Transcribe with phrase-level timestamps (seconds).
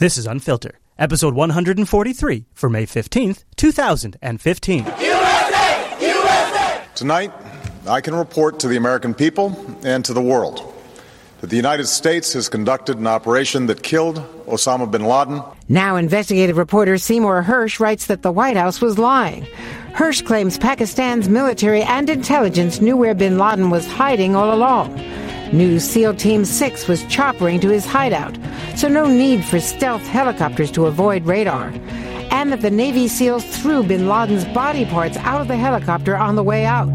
[0.00, 4.84] This is Unfilter, episode 143 for May 15th, 2015.
[4.84, 5.96] USA!
[6.00, 6.82] USA!
[6.94, 7.32] Tonight,
[7.84, 10.72] I can report to the American people and to the world
[11.40, 15.42] that the United States has conducted an operation that killed Osama bin Laden.
[15.68, 19.48] Now, investigative reporter Seymour Hersh writes that the White House was lying.
[19.94, 24.96] Hersh claims Pakistan's military and intelligence knew where bin Laden was hiding all along.
[25.52, 28.36] New SEAL Team 6 was choppering to his hideout,
[28.76, 31.72] so no need for stealth helicopters to avoid radar.
[32.30, 36.36] And that the Navy SEALs threw bin Laden's body parts out of the helicopter on
[36.36, 36.88] the way out.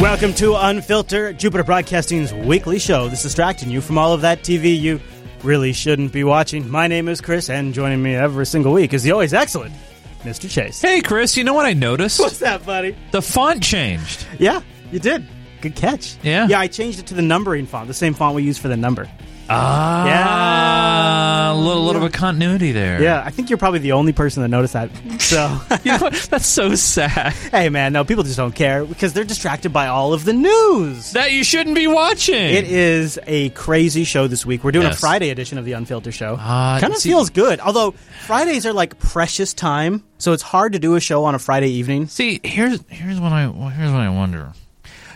[0.00, 4.80] Welcome to Unfilter, Jupiter Broadcasting's weekly show that's distracting you from all of that TV
[4.80, 5.00] you
[5.42, 6.70] really shouldn't be watching.
[6.70, 9.74] My name is Chris, and joining me every single week is the always excellent
[10.22, 10.48] Mr.
[10.48, 10.80] Chase.
[10.80, 12.20] Hey, Chris, you know what I noticed?
[12.20, 12.94] What's that, buddy?
[13.10, 14.24] The font changed.
[14.38, 15.26] Yeah, you did.
[15.60, 16.16] Good catch.
[16.22, 16.46] Yeah.
[16.46, 18.76] Yeah, I changed it to the numbering font, the same font we use for the
[18.76, 19.08] number.
[19.50, 21.52] Ah, Yeah.
[21.52, 23.02] a little, little bit of continuity there.
[23.02, 24.90] Yeah, I think you're probably the only person that noticed that.
[25.20, 26.14] So, You know what?
[26.30, 27.32] That's so sad.
[27.52, 31.12] hey, man, no, people just don't care because they're distracted by all of the news.
[31.12, 32.34] That you shouldn't be watching.
[32.34, 34.64] It is a crazy show this week.
[34.64, 36.36] We're doing a Friday edition of the Unfiltered Show.
[36.38, 37.60] Ah, kind of see- feels good.
[37.60, 37.92] Although
[38.26, 41.68] Fridays are like precious time, so it's hard to do a show on a Friday
[41.70, 42.06] evening.
[42.08, 44.52] See, here's here's what I well, here's what I wonder.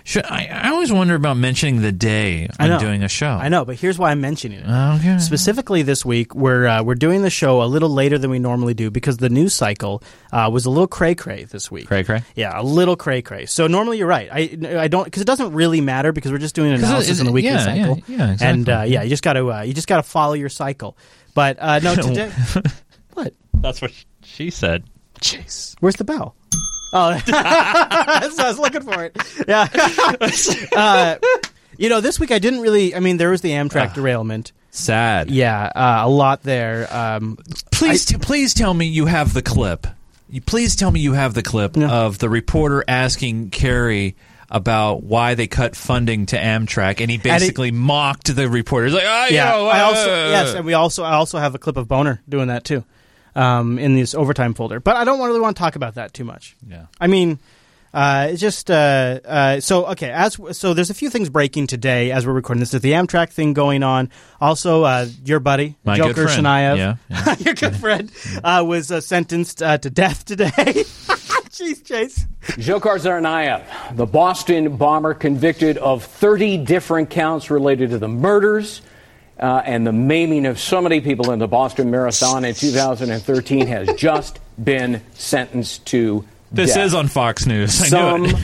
[0.05, 3.28] Should, I, I always wonder about mentioning the day I am doing a show.
[3.31, 4.69] I know, but here's why I'm mentioning it.
[4.69, 5.19] Okay.
[5.19, 8.75] Specifically, this week we're uh, we're doing the show a little later than we normally
[8.75, 11.86] do because the news cycle uh, was a little cray cray this week.
[11.86, 12.22] Cray cray?
[12.34, 13.47] Yeah, a little cray cray.
[13.47, 14.28] So normally you're right.
[14.33, 16.87] I I don't because it doesn't really matter because we're just doing an 'Cause it-
[16.89, 17.97] analysis it- on the weekly yeah, cycle.
[18.09, 18.47] yeah, yeah, exactly.
[18.48, 20.97] And uh, yeah, you just got to uh, you just got to follow your cycle.
[21.34, 22.31] But uh, no, today
[23.14, 23.34] what?
[23.55, 23.92] That's what
[24.25, 24.84] she said.
[25.20, 25.76] Chase.
[25.78, 26.34] Where's the bell?
[26.92, 29.16] Oh, so I was looking for it.
[29.48, 29.69] Yeah.
[30.76, 31.16] uh,
[31.78, 32.94] you know, this week I didn't really.
[32.94, 34.53] I mean, there was the Amtrak derailment.
[34.70, 35.31] Sad.
[35.31, 36.88] Yeah, uh, a lot there.
[36.94, 37.38] Um,
[37.70, 39.86] Please, t- please tell me you have the clip.
[40.31, 41.88] You please tell me you have the clip No.
[41.88, 44.16] of the reporter asking Kerry
[44.50, 48.86] about why they cut funding to Amtrak, and he basically mocked the reporter.
[48.86, 51.58] He's like, ah, yeah, I uh, also yes, and we also I also have a
[51.58, 52.84] clip of Boner doing that too,
[53.34, 54.81] um, in this overtime folder.
[54.81, 56.56] But I don't really want to talk about that too much.
[56.66, 56.87] Yeah.
[57.00, 57.38] I mean,
[57.94, 60.10] uh, it's just uh, uh, so okay.
[60.10, 62.70] As so, there's a few things breaking today as we're recording this.
[62.70, 64.10] There's the Amtrak thing going on.
[64.41, 66.47] Also, uh, your buddy My Joker friend.
[66.47, 67.37] Shanayev, Yeah, yeah.
[67.41, 68.10] your good friend,
[68.43, 70.50] uh, was uh, sentenced uh, to death today.
[71.53, 72.26] Jeez, Chase.
[72.43, 78.81] Dzhokhar Tsarnaev, the Boston bomber convicted of 30 different counts related to the murders
[79.42, 83.88] uh, and the maiming of so many people in the Boston Marathon in 2013, has
[83.97, 86.86] just been sentenced to This death.
[86.86, 87.81] is on Fox News.
[87.82, 88.36] I Some knew it.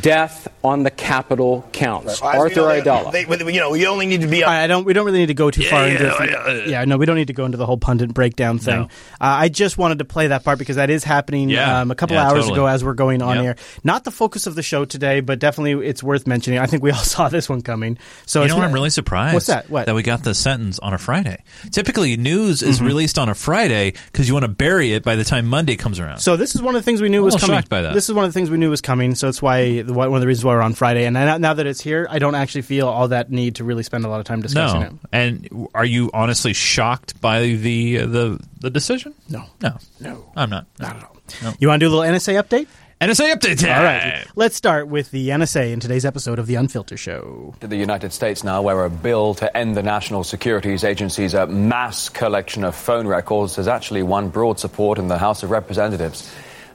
[0.00, 2.20] Death on the capital counts.
[2.20, 3.12] Well, Arthur you know, Idala.
[3.12, 4.44] They, they- you know, you only need to be.
[4.44, 4.84] I I don't.
[4.84, 6.04] We don't really need to go too far into.
[6.04, 6.30] yeah, it.
[6.30, 6.64] yeah, yeah.
[6.66, 8.80] yeah, no, we don't need to go into the whole pundit breakdown thing.
[8.82, 8.84] No.
[8.84, 8.88] Uh,
[9.20, 11.80] I just wanted to play that part because that is happening Yeah.
[11.80, 12.52] um, a couple Yeah, hours totally.
[12.54, 13.44] ago as we're going on Yep.
[13.44, 13.56] air.
[13.84, 16.58] Not the focus of the show today, but definitely it's worth mentioning.
[16.58, 17.98] I think we all saw this one coming.
[18.26, 18.60] So You it's know what?
[18.62, 19.34] not- I'm really surprised.
[19.34, 19.70] What's that?
[19.70, 19.86] What?
[19.86, 21.42] That we got the sentence on a Friday.
[21.70, 25.24] Typically, news is released on a Friday because you want to bury it by the
[25.24, 26.18] time Monday comes around.
[26.18, 27.62] So this is one of the things we knew I'm was coming.
[27.68, 27.94] by that.
[27.94, 29.14] This is one of the things we knew was coming.
[29.14, 31.04] So it's why the, one of the reasons why we're on Friday.
[31.04, 33.82] And now, now that it's here, I don't actually feel all that need to really
[33.82, 34.92] spend a lot of time discussing it.
[34.92, 34.98] no.
[35.12, 39.14] And are you honestly shocked by the the the decision?
[39.28, 39.44] No.
[39.62, 39.78] No.
[40.00, 40.30] No.
[40.36, 40.66] I'm not.
[40.78, 41.16] Not at all.
[41.58, 42.66] You want to do a little NSA update?
[43.00, 43.78] NSA update time.
[43.78, 44.26] All right.
[44.34, 47.54] Let's start with the NSA in today's episode of the Unfiltered Show.
[47.60, 51.46] to the United States now, where a bill to end the National Securities Agency's uh,
[51.46, 56.28] mass collection of phone records has actually won broad support in the House of Representatives.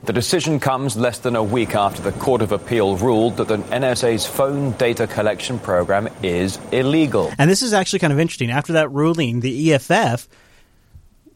[0.04, 3.58] The decision comes less than a week after the Court of Appeal ruled that the
[3.58, 7.32] NSA's phone data collection program is illegal.
[7.40, 8.52] And this is actually kind of interesting.
[8.52, 10.28] After that ruling, the EFF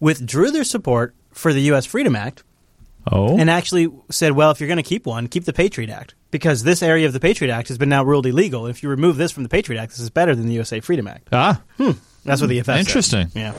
[0.02, 1.86] withdrew their support for the U.S.
[1.86, 2.44] Freedom Act
[3.10, 3.38] Oh.
[3.40, 6.14] and actually said, well, if you're going to keep one, keep the Patriot Act.
[6.30, 8.68] Because this area of the Patriot Act has been now ruled illegal.
[8.68, 11.08] If you remove this from the Patriot Act, this is better than the USA Freedom
[11.08, 11.30] Act.
[11.32, 11.62] ah.
[12.26, 12.80] That's what the EFF said.
[12.80, 13.32] Interesting.
[13.34, 13.54] Yeah.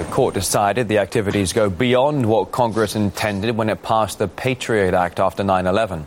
[0.00, 4.94] The court decided the activities go beyond what Congress intended when it passed the Patriot
[4.94, 6.06] Act after 9 11.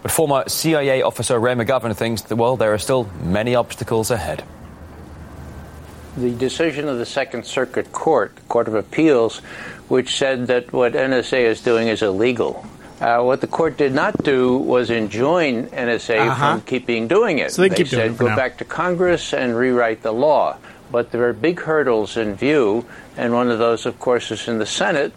[0.00, 4.44] But former CIA officer Ray McGovern thinks that, well, there are still many obstacles ahead.
[6.16, 9.40] the decision of the Second Circuit Court, Court of Appeals,
[9.88, 12.64] which said that what NSA is doing is illegal.
[12.98, 16.52] Uh, what the court did not do was enjoin NSA Uh-huh.
[16.54, 17.52] from keeping doing it.
[17.52, 20.02] So they can keep doing said it for go now." back to Congress and rewrite
[20.02, 20.56] the law.
[20.90, 22.86] But there are big hurdles in view,
[23.16, 25.12] and one of those, of course, is in the Senate,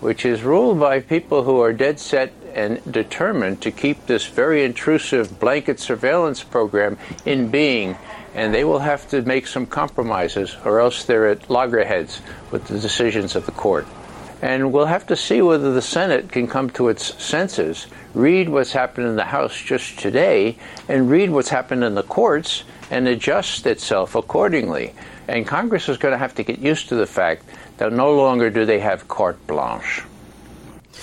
[0.00, 4.64] which is ruled by people who are dead set and determined to keep this very
[4.64, 7.96] intrusive blanket surveillance program in being.
[8.34, 12.78] And they will have to make some compromises, or else they're at loggerheads with the
[12.78, 13.86] decisions of the court.
[14.42, 18.72] And we'll have to see whether the Senate can come to its senses, read what's
[18.72, 23.66] happened in the House just today, and read what's happened in the courts and adjust
[23.66, 24.92] itself accordingly.
[25.28, 27.44] And Congress is going to have to get used to the fact
[27.78, 30.02] that no longer do they have carte blanche.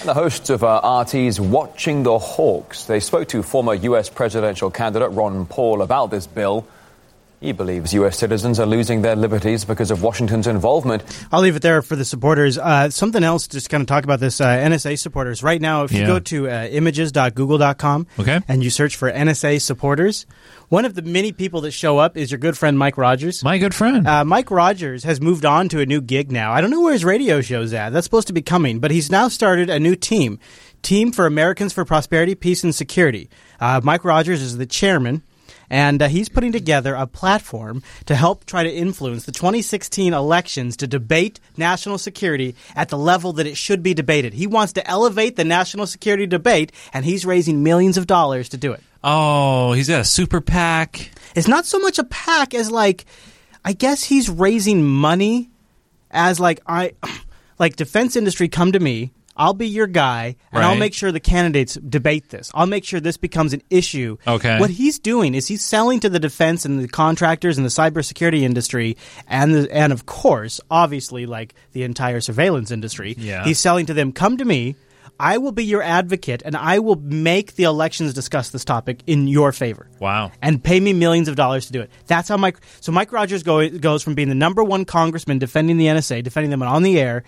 [0.04, 4.10] The hosts of uh, RT's Watching the Hawks, they spoke to former U.S.
[4.10, 6.66] presidential candidate Ron Paul about this bill.
[7.42, 8.20] He believes U.S.
[8.20, 11.04] citizens are losing their liberties because of Washington's involvement.
[11.32, 12.60] I'll leave it there for the supporters.
[12.60, 15.42] Uh, something else, just kind of talk about this uh, NSA supporters.
[15.42, 16.06] Right now, if you Yeah.
[16.06, 18.40] go to uh, images.google.com Okay.
[18.48, 20.28] and you search for NSA supporters,
[20.70, 23.44] one of the many people that show up is your good friend Mike Rogers.
[23.44, 24.08] My good friend.
[24.08, 26.52] Uh, Mike Rogers has moved on to a new gig now.
[26.52, 27.90] I don't know where his radio show's at.
[27.92, 30.38] That's supposed to be coming, but he's now started a new team.
[30.84, 33.30] Team for Americans for Prosperity, Peace, and Security.
[33.60, 35.24] Uh, Mike Rogers is the chairman,
[35.72, 40.76] and uh, he's putting together a platform to help try to influence the 2016 elections
[40.78, 44.34] to debate national security at the level that it should be debated.
[44.34, 48.58] He wants to elevate the national security debate, and he's raising millions of dollars to
[48.58, 48.82] do it.
[49.04, 51.10] oh, he's got a super PAC.
[51.36, 53.06] It's not so much a pack as like,
[53.64, 55.50] I guess he's raising money
[56.12, 56.94] as like I,
[57.60, 59.12] like defense industry come to me.
[59.38, 62.52] I'll be your guy, and I'll make sure the candidates debate this.
[62.54, 64.18] I'll make sure this becomes an issue.
[64.28, 64.60] Okay.
[64.60, 68.42] What he's doing is he's selling to the defense and the contractors and the cybersecurity
[68.42, 68.98] industry,
[69.28, 73.16] and the, and of course, obviously, like the entire surveillance industry.
[73.18, 73.44] Yeah.
[73.46, 74.12] He's selling to them.
[74.12, 74.76] Come to me.
[75.20, 79.28] I will be your advocate, and I will make the elections discuss this topic in
[79.28, 80.32] your favor Wow.
[80.42, 81.92] and pay me millions of dollars to do it.
[82.08, 82.58] That's how Mike.
[82.80, 86.50] So Mike Rogers go, goes from being the number one congressman defending the NSA, defending
[86.50, 87.24] them on the air.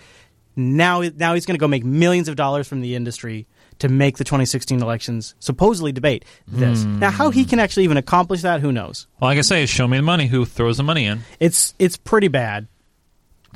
[0.56, 3.46] Now, now he's going to go make millions of dollars from the industry
[3.80, 6.84] to make the 2016 elections supposedly debate this.
[6.84, 9.08] Now, how he can actually even accomplish that, who knows?
[9.20, 10.26] Well, like I say, show me the money.
[10.26, 11.20] Who throws the money in?
[11.40, 12.68] It's it's pretty bad.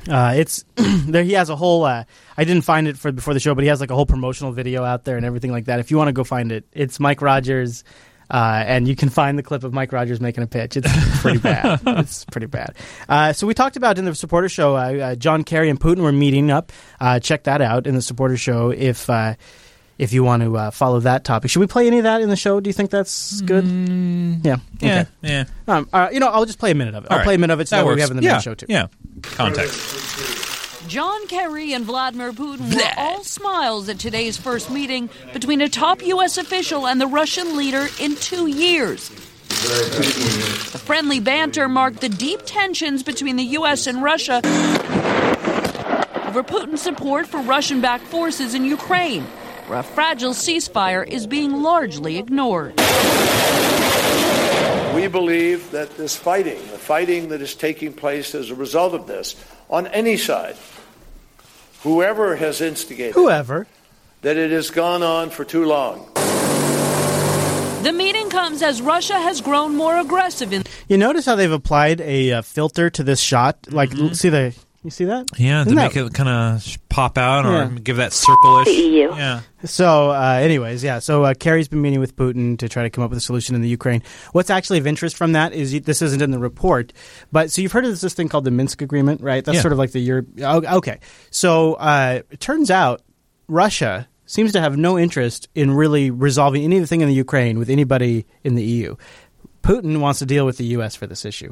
[0.09, 1.23] Uh, it's there.
[1.23, 1.83] He has a whole.
[1.83, 2.03] Uh,
[2.37, 4.51] I didn't find it for before the show, but he has like a whole promotional
[4.51, 5.79] video out there and everything like that.
[5.79, 7.83] If you want to go find it, it's Mike Rogers,
[8.29, 10.77] uh, and you can find the clip of Mike Rogers making a pitch.
[10.77, 11.79] It's pretty bad.
[11.87, 12.75] it's pretty bad.
[13.07, 14.75] Uh, so we talked about in the supporter show.
[14.75, 16.71] Uh, uh, John Kerry and Putin were meeting up.
[16.99, 19.09] Uh, check that out in the supporter show if.
[19.09, 19.35] Uh,
[19.97, 22.29] if you want to uh, follow that topic, should we play any of that in
[22.29, 22.61] the show?
[22.61, 23.65] Do you think that's good?
[23.65, 24.55] yeah.
[24.79, 25.09] Yeah, Okay.
[25.21, 25.43] yeah.
[25.67, 27.11] Um, you know, I'll just play a minute of it.
[27.11, 27.25] All I'll right.
[27.25, 28.31] play a minute of it so That that, we have in the yeah.
[28.35, 28.67] main show too.
[28.69, 28.87] Yeah.
[29.23, 30.38] Context.
[30.89, 36.03] John Kerry and Vladimir Putin were all smiles at today's first meeting between a top
[36.03, 36.39] U.S.
[36.39, 39.09] official and the Russian leader in two years.
[39.09, 43.85] The friendly banter marked the deep tensions between the U.S.
[43.85, 44.37] and Russia
[46.25, 49.25] over Putin's support for Russian backed forces in Ukraine,
[49.67, 52.73] where a fragile ceasefire is being largely ignored.
[54.95, 59.05] We believe that this fighting, the fighting that is taking place as a result of
[59.05, 59.35] this,
[59.69, 60.55] on any side,
[61.83, 63.67] whoever has instigated, Whoever.
[64.21, 66.09] that it has gone on for too long.
[67.83, 72.01] The meeting comes as Russia has grown more aggressive in You notice how they've applied
[72.01, 73.57] a uh, filter to this shot?
[73.71, 75.27] Like, l- see the you see that?
[75.37, 77.69] Yeah, to Isn't make that- it kind of pop out or Yeah.
[77.83, 78.67] give that circle-ish.
[79.19, 79.41] Yeah.
[79.65, 80.99] So, uh, anyways, yeah.
[80.99, 83.55] So uh, Kerry's been meeting with Putin to try to come up with a solution
[83.55, 84.01] in the Ukraine.
[84.31, 86.93] What's actually of interest from that is you- this isn't in the report,
[87.31, 89.43] but so you've heard of this, this thing called the Minsk Agreement, right?
[89.43, 89.61] That's Yeah.
[89.61, 90.27] sort of like the Europe.
[90.41, 90.99] oh, Okay,
[91.31, 93.01] so uh, it turns out
[93.47, 98.25] Russia seems to have no interest in really resolving anything in the Ukraine with anybody
[98.43, 98.95] in the EU.
[99.63, 100.95] Putin wants to deal with the U.S.
[100.95, 101.51] for this issue.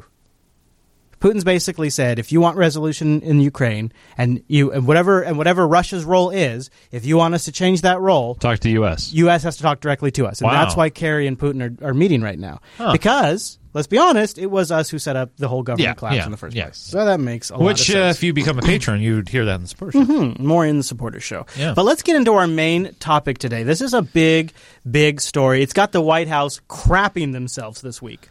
[1.20, 5.66] Putin's basically said, if you want resolution in Ukraine, and you and whatever and whatever
[5.66, 9.12] Russia's role is, if you want us to change that role, Talk to U.S.
[9.12, 9.42] U.S.
[9.42, 10.62] has to talk directly to us, and Wow.
[10.64, 12.60] that's why Kerry and Putin are, are meeting right now.
[12.92, 16.16] Because let's be honest, it was us who set up the whole government Yeah, collapse
[16.16, 16.64] yeah, in the first yeah.
[16.66, 16.78] place.
[16.78, 19.44] So that makes a lot of Which, uh, if you become a patron, you'd hear
[19.44, 20.04] that in the sports show.
[20.04, 21.46] Hmm, more in the supporter show.
[21.56, 23.62] But let's get into our main topic today.
[23.64, 24.52] This is a big,
[24.88, 25.62] big story.
[25.62, 28.28] It's got the White House crapping themselves this week.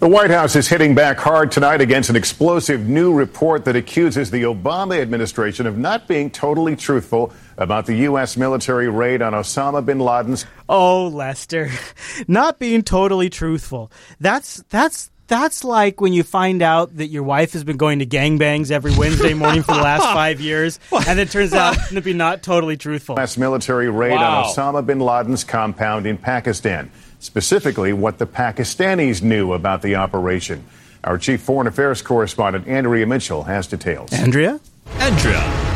[0.00, 4.30] The White House is hitting back hard tonight against an explosive new report that accuses
[4.30, 8.36] the Obama administration of not being totally truthful about the U.S.
[8.36, 10.46] military raid on Osama bin Laden's.
[10.68, 11.70] Oh, Lester,
[12.28, 13.90] not being totally truthful.
[14.20, 18.06] That's that's That's like when you find out that your wife has been going to
[18.06, 20.78] gangbangs every Wednesday morning for the last five years,
[21.08, 23.16] and it turns out to be not totally truthful.
[23.16, 23.36] U.S.
[23.36, 24.44] military raid Wow.
[24.44, 26.88] on Osama bin Laden's compound in Pakistan,
[27.20, 30.64] specifically what the Pakistanis knew about the operation.
[31.04, 34.12] Our chief foreign affairs correspondent, Andrea Mitchell, has details.
[34.12, 34.60] Andrea?
[34.98, 35.66] Andrea.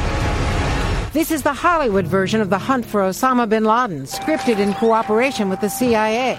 [1.13, 5.49] This is the Hollywood version of the hunt for Osama bin Laden, scripted in cooperation
[5.49, 6.39] with the CIA.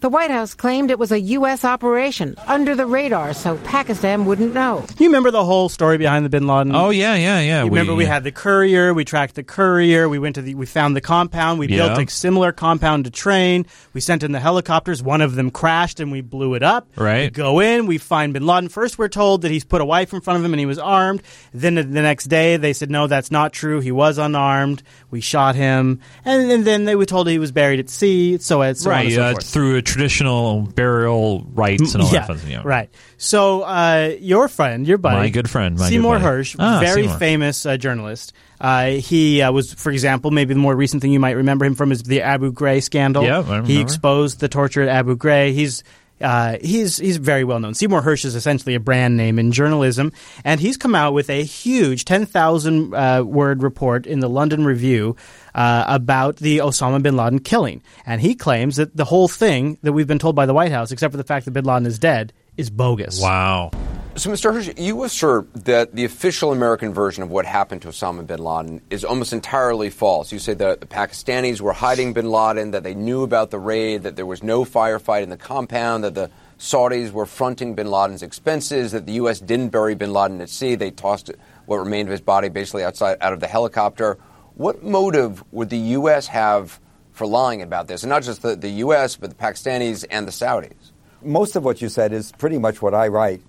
[0.00, 1.64] The White House claimed it was a U.S.
[1.64, 4.86] operation under the radar so Pakistan wouldn't know.
[4.98, 6.72] You remember the whole story behind the Bin Laden?
[6.74, 7.64] Oh yeah, yeah, yeah.
[7.64, 8.94] You remember we had the courier.
[8.94, 10.08] We tracked the courier.
[10.08, 10.54] We went to the.
[10.54, 11.58] We found the compound.
[11.58, 11.88] We Yeah.
[11.94, 13.66] built a similar compound to train.
[13.92, 15.02] We sent in the helicopters.
[15.02, 16.88] One of them crashed, and we blew it up.
[16.96, 17.24] Right.
[17.24, 17.86] We go in.
[17.86, 18.68] We find Bin Laden.
[18.68, 20.78] First, we're told that he's put a wife in front of him and he was
[20.78, 21.22] armed.
[21.52, 23.80] Then the the next day, they said no, that's not true.
[23.80, 24.84] He was unarmed.
[25.10, 28.38] We shot him, and, and then they were told he was buried at sea.
[28.38, 29.46] So as so on and right so uh, forth.
[29.46, 32.38] through a traditional burial rites and all yeah, that.
[32.38, 32.62] Fun, yeah.
[32.64, 32.90] Right.
[33.16, 36.24] So uh, your friend, your buddy, My good friend, my good Seymour buddy.
[36.42, 37.18] Hersh, Ah, very Seymour.
[37.18, 38.32] famous uh, journalist.
[38.60, 41.74] Uh, he uh, was, for example, maybe the more recent thing you might remember him
[41.74, 43.22] from is the Abu Ghraib scandal.
[43.24, 45.52] Yeah, I He exposed the torture at Abu Ghraib.
[45.52, 45.82] He's
[46.20, 47.74] uh, he's he's very well known.
[47.74, 50.12] Seymour Hersh is essentially a brand name in journalism,
[50.44, 54.64] and he's come out with a huge ten thousand uh, word report in the London
[54.64, 55.14] Review
[55.54, 59.92] uh, about the Osama bin Laden killing, and he claims that the whole thing that
[59.92, 61.98] we've been told by the White House, except for the fact that bin Laden is
[61.98, 63.20] dead, is bogus.
[63.20, 63.70] Wow.
[64.18, 64.52] So, Mr.
[64.52, 68.80] Hersh, you assert that the official American version of what happened to Osama bin Laden
[68.90, 70.32] is almost entirely false.
[70.32, 74.02] You say that the Pakistanis were hiding bin Laden, that they knew about the raid,
[74.02, 78.24] that there was no firefight in the compound, that the Saudis were fronting bin Laden's
[78.24, 79.38] expenses, that the U.S.
[79.38, 80.74] didn't bury bin Laden at sea.
[80.74, 81.30] They tossed
[81.66, 84.18] what remained of his body basically outside out of the helicopter.
[84.58, 86.26] What motive would the U.S.
[86.26, 86.80] have
[87.12, 88.02] for lying about this?
[88.02, 90.74] And not just the, the U.S., but the Pakistanis and the Saudis.
[91.22, 93.40] most of what you said is pretty much what I write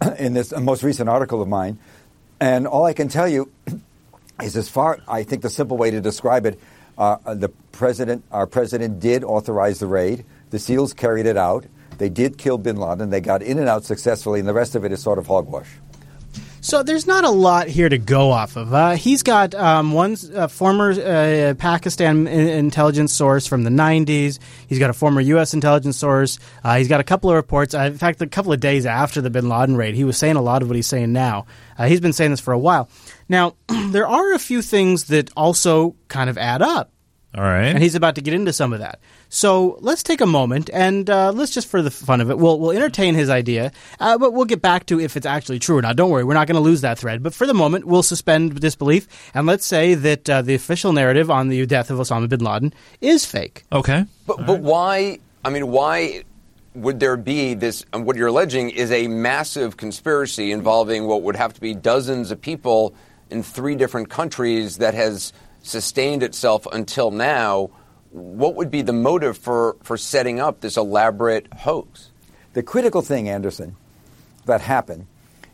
[0.18, 1.78] in this most recent article of mine.
[2.40, 3.52] And all I can tell you
[4.42, 6.58] is, as far I think the simple way to describe it,
[6.96, 10.24] uh, the president, our president, did authorize the raid.
[10.48, 11.66] The SEALs carried it out.
[11.98, 13.10] They did kill Bin Laden.
[13.10, 15.68] They got in and out successfully, and the rest of it is sort of hogwash.
[16.66, 18.74] So there's not a lot here to go off of.
[18.74, 24.40] Uh, he's got um, one uh, former uh, Pakistan intelligence source from the 90s.
[24.66, 25.54] He's got a former U.S.
[25.54, 26.40] intelligence source.
[26.64, 27.72] Uh, he's got a couple of reports.
[27.72, 30.34] Uh, in fact, a couple of days after the Bin Laden raid, he was saying
[30.34, 31.46] a lot of what he's saying now.
[31.78, 32.88] He's been saying this for a while.
[33.28, 36.90] Now, there are a few things that also kind of add up.
[37.34, 37.66] All right.
[37.66, 38.98] And he's about to get into some of that.
[39.28, 42.58] So let's take a moment and uh, let's just, for the fun of it, we'll,
[42.58, 45.82] we'll entertain his idea, uh, but we'll get back to if it's actually true or
[45.82, 45.96] not.
[45.96, 47.22] Don't worry, we're not going to lose that thread.
[47.22, 51.30] But for the moment, we'll suspend disbelief and let's say that uh, the official narrative
[51.30, 53.64] on the death of Osama bin Laden is fake.
[53.70, 54.06] Okay.
[54.26, 55.18] But, but why?
[55.44, 56.22] I mean, why
[56.74, 57.84] would there be this?
[57.92, 62.30] um, What you're alleging is a massive conspiracy involving what would have to be dozens
[62.30, 62.94] of people
[63.28, 65.32] in three different countries that has
[65.66, 67.70] sustained itself until now.
[68.10, 72.10] What would be the motive for, for setting up this elaborate hoax?
[72.54, 73.76] The critical thing, Anderson,
[74.46, 75.06] that happened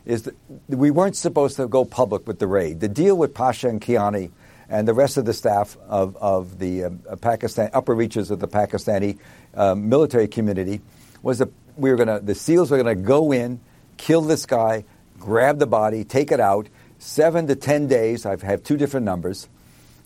[0.05, 0.35] is that
[0.67, 2.79] we weren't supposed to go public with the raid.
[2.79, 4.31] The deal with Pasha and Kayani
[4.69, 6.89] and the rest of the staff of, of the uh,
[7.21, 9.17] Pakistan upper reaches of the Pakistani
[9.55, 10.81] um, military community
[11.21, 13.59] was that we were going to the SEALs were going to go in,
[13.97, 14.83] kill this guy,
[15.19, 16.67] grab the body, take it out.
[16.99, 18.25] Seven to ten days.
[18.25, 19.49] I have two different numbers.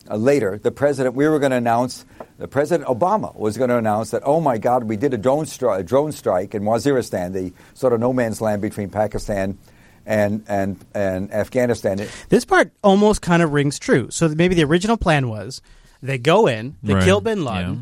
[0.10, 2.06] Uh, later, the president, we were going to announce,
[2.38, 5.46] the President Obama was going to announce that, oh my God, we did a drone,
[5.46, 9.58] stri- a drone strike in Waziristan, the sort of no man's land between Pakistan
[10.06, 12.08] and, and, and Afghanistan.
[12.30, 14.08] This part almost kind of rings true.
[14.10, 15.62] So maybe the original plan was
[16.02, 17.04] they go in, they Right.
[17.04, 17.74] kill bin Laden.
[17.74, 17.82] Yeah.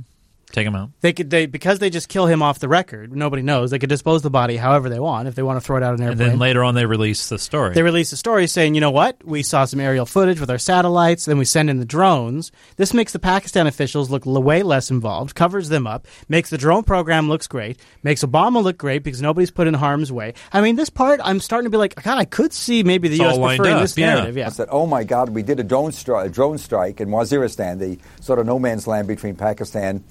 [0.56, 0.92] Take him out.
[1.02, 3.14] They could they because they just kill him off the record.
[3.14, 3.72] Nobody knows.
[3.72, 5.96] They could dispose the body however they want if they want to throw it out
[5.96, 6.12] an airplane.
[6.14, 6.30] And airplane.
[6.30, 7.74] then later on, they release the story.
[7.74, 9.22] They release the story saying, you know what?
[9.26, 12.54] We saw some aerial footage with our satellites, then we send in the drones.
[12.78, 16.84] This makes the Pakistan officials look way less involved, covers them up, makes the drone
[16.84, 20.36] program looks great, makes Obama look great because nobody's put in harm's way.
[20.54, 23.16] I mean, this part, I'm starting to be like, God, I could see maybe the
[23.16, 23.38] It's U.S.
[23.38, 24.14] preferring up, this yeah.
[24.14, 24.38] narrative.
[24.38, 24.46] Yeah.
[24.48, 27.78] I said, oh my God, we did a drone, stri- a drone strike in Waziristan,
[27.80, 30.02] the sort of no man's land between Pakistan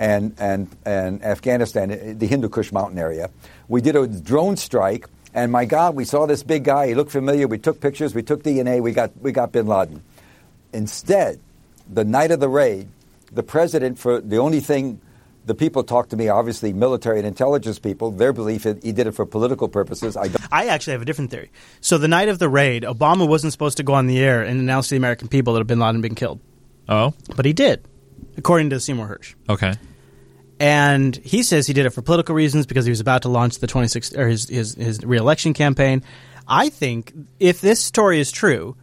[0.00, 3.30] and, and, and Afghanistan, the Hindu Kush mountain area.
[3.68, 6.88] We did a drone strike, and my God, we saw this big guy.
[6.88, 7.46] He looked familiar.
[7.46, 8.14] We took pictures.
[8.14, 8.80] We took DNA.
[8.82, 10.02] We got, we got bin Laden.
[10.72, 11.38] Instead,
[11.88, 12.88] the night of the raid,
[13.30, 15.00] the president, for the only thing
[15.44, 19.06] the people talked to me, obviously military and intelligence people, their belief is he did
[19.06, 20.16] it for political purposes.
[20.16, 20.42] I don't.
[20.50, 21.50] I actually have a different theory.
[21.82, 24.58] So the night of the raid, Obama wasn't supposed to go on the air and
[24.60, 26.40] announce to the American people that bin Laden had been killed.
[26.88, 27.84] Oh, but he did,
[28.38, 29.34] according to Seymour Hersh.
[29.48, 29.74] Okay.
[30.60, 33.58] And he says he did it for political reasons because he was about to launch
[33.58, 36.04] the 26 or his his, his reelection campaign.
[36.46, 38.76] I think if this story is true,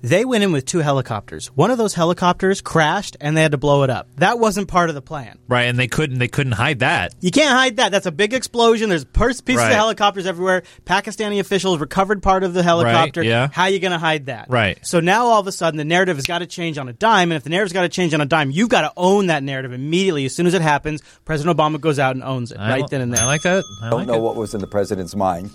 [0.00, 1.48] they went in with two helicopters.
[1.48, 4.08] One of those helicopters crashed and they had to blow it up.
[4.16, 5.38] That wasn't part of the plan.
[5.48, 7.14] Right, and they couldn't they couldn't hide that.
[7.20, 7.90] You can't hide that.
[7.90, 8.88] That's a big explosion.
[8.90, 9.70] There's pers- pieces Right.
[9.70, 10.62] of helicopters everywhere.
[10.84, 13.22] Pakistani officials recovered part of the helicopter.
[13.22, 13.48] yeah.
[13.52, 14.46] How are you going to hide that?
[14.48, 14.78] Right.
[14.86, 17.32] So now all of a sudden the narrative has got to change on a dime,
[17.32, 19.42] and if the narrative's got to change on a dime, you've got to own that
[19.42, 20.24] narrative immediately.
[20.26, 23.00] As soon as it happens, President Obama goes out and owns it I right then
[23.00, 23.22] and there.
[23.22, 23.64] I like that.
[23.82, 24.22] I don't like know it.
[24.22, 25.50] what was in the president's mind.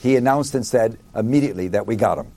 [0.00, 2.28] He announced and said immediately that we got him.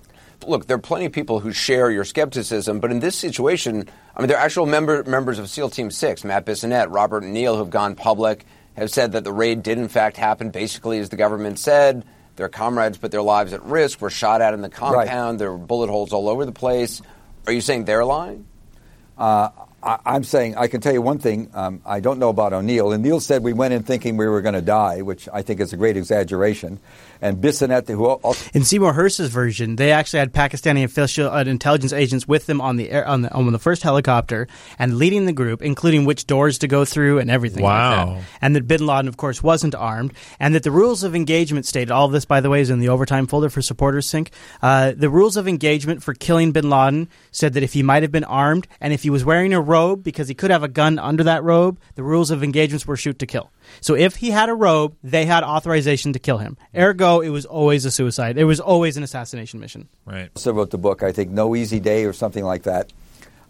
[0.48, 4.22] Look, there are plenty of people who share your skepticism, but in this situation, I
[4.22, 7.70] mean, there are actual member, members of SEAL Team 6, Matt Bissonette, Robert Neal, who've
[7.70, 8.46] gone public,
[8.76, 12.04] have said that the raid did in fact happen basically as the government said.
[12.36, 15.58] Their comrades put their lives at risk, were shot at in the compound, there were
[15.58, 17.02] bullet holes all over the place.
[17.46, 18.46] Are you saying they're lying?
[19.18, 19.50] Uh,
[19.84, 21.50] I, I'm saying I can tell you one thing.
[21.54, 22.92] Um, I don't know about O'Neill.
[22.92, 25.60] And Neil said we went in thinking we were going to die, which I think
[25.60, 26.80] is a great exaggeration.
[27.24, 31.94] And Bissonette, who also In Seymour Hersh's version, they actually had Pakistani official uh, intelligence
[31.94, 35.32] agents with them on the air, on the on the first helicopter and leading the
[35.32, 37.63] group, including which doors to go through and everything.
[37.63, 38.06] like Wow.
[38.15, 38.24] that.
[38.42, 41.92] And that Bin Laden, of course, wasn't armed, and that the rules of engagement stated.
[41.92, 44.32] All of this, by the way, is in the overtime folder for supporters sync.
[44.62, 48.12] Uh, the rules of engagement for killing Bin Laden said that if he might have
[48.12, 51.00] been armed and if he was wearing a robe, because he could have a gun
[51.00, 53.50] under that robe, the rules of engagements were shoot to kill.
[53.80, 56.58] So if he had a robe, they had authorization to kill him.
[56.75, 58.38] Ergo, it was always a suicide.
[58.38, 59.88] It was always an assassination mission.
[60.05, 60.29] Right.
[60.36, 62.91] also wrote the book, I think No Easy Day or something like that.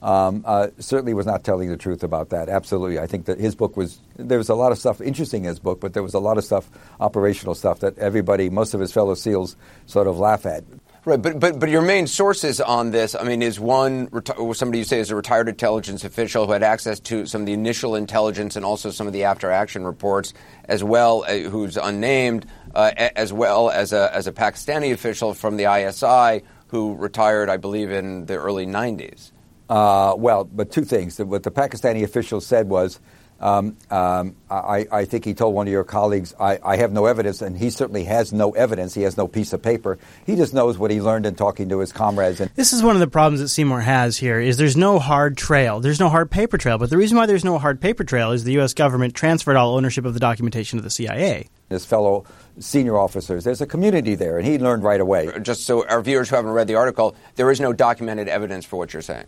[0.02, 2.50] Um, uh, certainly was not telling the truth about that.
[2.50, 3.00] Absolutely.
[3.00, 5.60] I think that his book was, there was a lot of stuff interesting in his
[5.60, 8.92] book, but there was a lot of stuff, operational stuff, that everybody, most of his
[8.92, 9.56] fellow SEALs,
[9.86, 10.66] sort of laugh at.
[11.06, 14.80] Right, but, but but your main sources on this, I mean, is one reti- somebody
[14.80, 17.96] you say is a retired intelligence official who had access to some of the initial
[17.96, 20.34] intelligence and also some of the after action reports,
[20.64, 25.58] as well uh, who's unnamed, uh, as well as a as a Pakistani official from
[25.58, 29.34] the ISI who retired, I believe, in the early '90s.
[29.70, 31.20] Uh, well, but two things.
[31.20, 33.02] What the Pakistani official said was,
[33.40, 37.06] um, um, I, I think he told one of your colleagues, I, I have no
[37.06, 38.94] evidence, and he certainly has no evidence.
[38.94, 39.98] He has no piece of paper.
[40.26, 42.40] He just knows what he learned in talking to his comrades.
[42.40, 45.38] And This is one of the problems that Seymour has here is there's no hard
[45.38, 45.80] trail.
[45.80, 46.78] There's no hard paper trail.
[46.78, 48.74] But the reason why there's no hard paper trail is the U.S.
[48.74, 51.50] government transferred all ownership of the documentation to the CIA.
[51.70, 52.26] his fellow
[52.60, 55.30] senior officers, there's a community there, and he learned right away.
[55.42, 58.78] Just so our viewers who haven't read the article, there is no documented evidence for
[58.78, 59.26] what you're saying.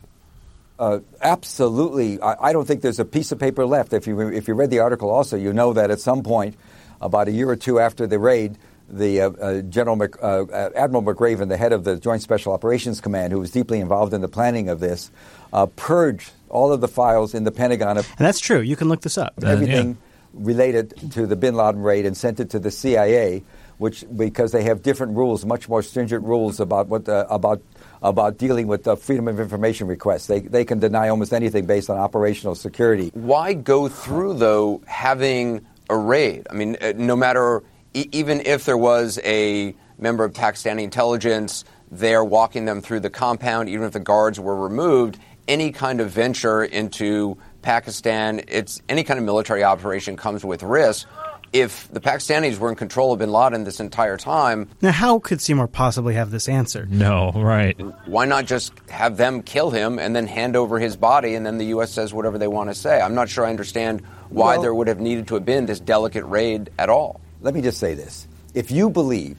[0.78, 2.20] Uh, absolutely.
[2.22, 3.94] I, I don't think there's a piece of paper left.
[3.94, 6.56] If you if you read the article, also you know that at some point,
[7.02, 8.58] about a year or two after the raid,
[8.90, 12.54] the uh, uh, General Mc, uh, uh, Admiral McRaven, the head of the Joint Special
[12.54, 15.12] Operations Command, who was deeply involved in the planning of this,
[15.54, 18.60] uh, purged all of the files in the Pentagon of And that's true.
[18.60, 19.34] You can look this up.
[19.44, 19.98] everything
[20.34, 23.44] related to the Bin Laden raid and sent it to the CIA,
[23.78, 27.62] which because they have different rules, much more stringent rules about what uh, about
[28.06, 30.28] about dealing with the freedom of information requests.
[30.28, 33.10] They they can deny almost anything based on operational security.
[33.14, 36.48] Why go through though having a raid?
[36.50, 37.64] I mean, uh, no matter
[37.94, 43.70] even if there was a member of Pakistani intelligence there walking them through the compound,
[43.70, 49.18] even if the guards were removed, any kind of venture into Pakistan, it's any kind
[49.18, 51.08] of military operation comes with risk.
[51.56, 55.40] If the Pakistanis were in control of Bin Laden this entire time, Now, how could
[55.40, 56.86] Seymour possibly have this answer?
[56.90, 57.80] No, right.
[58.06, 61.58] why not just have them kill him and then hand over his body and then
[61.58, 61.92] the U.S.
[61.94, 63.00] says whatever they want to say?
[63.00, 65.80] I'm not sure I understand why Well- there would have needed to have been this
[65.80, 67.22] delicate raid at all.
[67.42, 69.38] Let me just say this: if you believe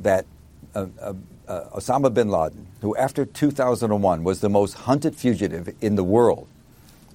[0.00, 0.26] that
[0.74, 1.14] uh, uh,
[1.48, 6.46] uh, Osama bin Laden, who after 2001 was the most hunted fugitive in the world,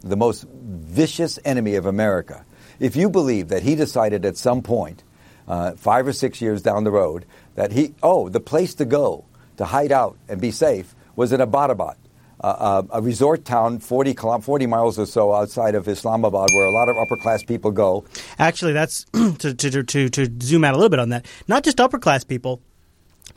[0.02, 2.46] the most vicious enemy of America,
[2.80, 5.04] if you believe that he decided at some point,
[5.48, 9.26] uh, five or six years down the road, that he, oh, the place to go
[9.58, 11.96] to hide out and be safe was in Abbottabad,
[12.42, 16.88] uh, a resort town 40, 40 miles or so outside of Islamabad, where a lot
[16.88, 18.06] of upper class people go.
[18.38, 19.04] Actually, that's
[19.40, 21.26] to, to, to, to zoom out a little bit on that.
[21.48, 22.62] Not just upper class people.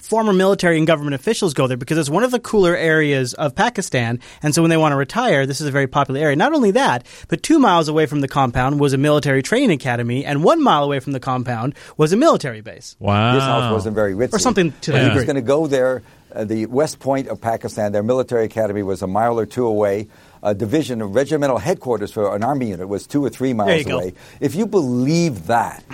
[0.02, 3.54] Former military and government officials go there because it's one of the cooler areas of
[3.54, 4.18] Pakistan.
[4.42, 6.34] And so when they want to retire, this is a very popular area.
[6.34, 10.24] Not only that, but two miles away from the compound was a military training academy,
[10.24, 12.96] and one mile away from the compound was a military base.
[12.98, 13.34] Wow.
[13.34, 14.34] This house wasn't very ritzy.
[14.34, 16.02] Or something to that He was going to go there.
[16.34, 20.08] Uh, the West Point of Pakistan, their military academy was a mile or two away.
[20.42, 23.84] A division, a regimental headquarters for an army unit was two or three miles you
[23.84, 23.98] go.
[23.98, 24.14] away.
[24.40, 25.84] If you believe that,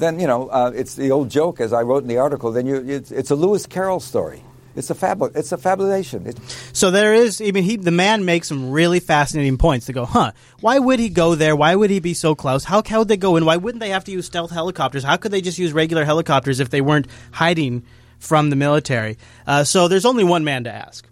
[0.00, 2.52] then you know uh, it's the old joke, as I wrote in the article.
[2.52, 4.42] Then you, it's, it's a Lewis Carroll story.
[4.76, 6.26] It's a fabul- It's a fabulation.
[6.26, 6.38] It,
[6.72, 7.40] So there is.
[7.40, 9.86] I mean, he the man makes some really fascinating points.
[9.86, 10.32] To go, huh?
[10.60, 11.56] Why would he go there?
[11.56, 12.62] Why would he be so close?
[12.64, 13.44] How how would they go in?
[13.44, 15.02] Why wouldn't they have to use stealth helicopters?
[15.02, 17.84] How could they just use regular helicopters if they weren't hiding
[18.20, 19.18] from the military?
[19.46, 21.08] Uh, so there's only one man to ask.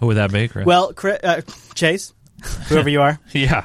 [0.00, 0.66] Who would that be, Chris?
[0.66, 1.40] Well, Chri- uh,
[1.74, 2.12] Chase,
[2.68, 3.64] whoever you are, yeah.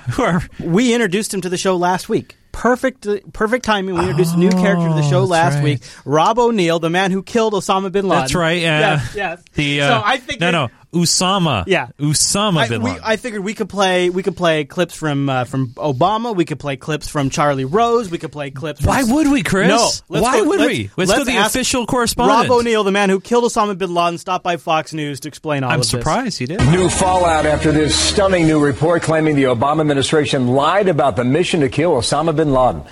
[0.60, 2.38] we introduced him to the show last week.
[2.54, 3.96] Perfect, perfect timing.
[3.96, 5.64] We introduced a new character to the show last right.
[5.64, 5.82] week.
[6.06, 8.22] Rob O'Neill, the man who killed Osama bin Laden.
[8.22, 8.62] That's right.
[8.62, 8.80] Yeah.
[8.80, 9.44] Yes, yes.
[9.56, 11.64] The uh, so I think no, no, Usama.
[11.68, 11.88] Yeah.
[12.00, 13.04] Usama I, bin we, Laden.
[13.06, 14.10] I figured we could play.
[14.10, 16.36] We could play clips from uh, from Obama.
[16.36, 18.10] We could play clips from Charlie Rose.
[18.12, 18.82] We could play clips.
[18.82, 19.68] From, Why would we, Chris?
[19.68, 19.90] No.
[20.10, 20.90] let's Why go- would let's- we?
[20.96, 22.50] Let's go to the official correspondent.
[22.50, 25.64] Rob O'Neill, the man who killed Osama bin Laden, stopped by Fox News to explain
[25.64, 25.74] all this.
[25.74, 25.90] I'm of this.
[25.90, 26.60] surprised he did.
[26.72, 31.62] New fallout after this stunning new report claiming the Obama administration lied about the mission
[31.62, 32.84] to kill Osama bin Laden.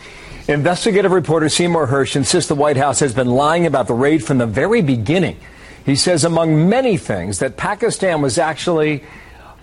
[0.48, 4.40] Investigative reporter Seymour Hersh insists the White House has been lying about the raid from
[4.40, 5.40] the very beginning.
[5.86, 9.04] He says, among many things, that Pakistan was actually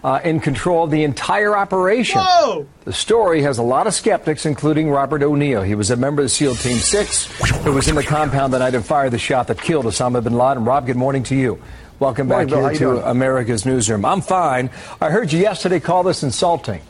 [0.02, 2.20] uh, in control of the entire operation.
[2.20, 2.66] Whoa!
[2.84, 5.62] The story has a lot of skeptics, including Robert O'Neill.
[5.62, 7.26] He was a member of the SEAL Team 6
[7.64, 10.34] who was in the compound the night and fired the shot that killed Osama bin
[10.36, 10.64] Laden.
[10.64, 11.60] Rob, good morning to you.
[12.00, 13.02] Welcome back Morning, here to doing?
[13.06, 14.04] America's Newsroom.
[14.04, 14.70] I'm fine.
[15.00, 16.80] I heard you yesterday call this insulting.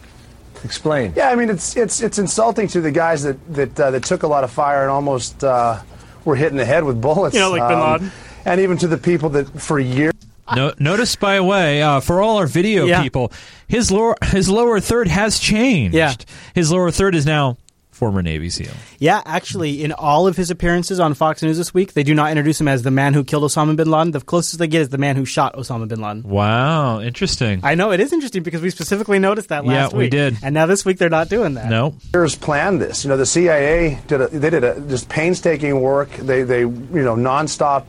[0.65, 1.15] Explain.
[1.17, 4.23] Yeah, I mean it's it's it's insulting to the guys that that uh, that took
[4.23, 5.81] a lot of fire and almost uh,
[6.27, 7.35] were hit in the head with bullets.
[7.35, 8.13] You know, like Bin Um, Laden.
[8.49, 10.13] And even to the people that for years.
[10.57, 13.03] No, notice, by the way, uh, for all our video Yeah.
[13.03, 13.31] people,
[13.67, 15.95] his lower his lower third has changed.
[15.95, 16.15] Yeah.
[16.55, 17.59] his lower third is now
[17.91, 18.71] former Navy SEAL.
[19.01, 22.31] Yeah, actually, in all of his appearances on Fox News this week, they do not
[22.31, 24.13] introduce him as the man who killed Osama bin Laden.
[24.13, 26.23] The closest they get is the man who shot Osama bin Laden.
[26.23, 27.61] Wow, interesting.
[27.65, 30.13] I know it is interesting because we specifically noticed that last Yeah, we week.
[30.13, 30.37] did.
[30.45, 31.69] and now this week they're not doing that.
[31.69, 33.05] No, years planned this.
[33.05, 36.09] You know, the CIA did a, they did a just painstaking work.
[36.19, 37.85] They they you know nonstop,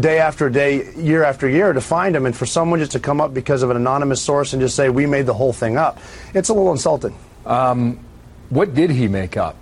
[0.00, 3.20] day after day, year after year to find him, and for someone just to come
[3.20, 5.98] up because of an anonymous source and just say we made the whole thing up,
[6.34, 7.16] it's a little insulting.
[7.44, 7.98] Um,
[8.48, 9.56] what did he make up?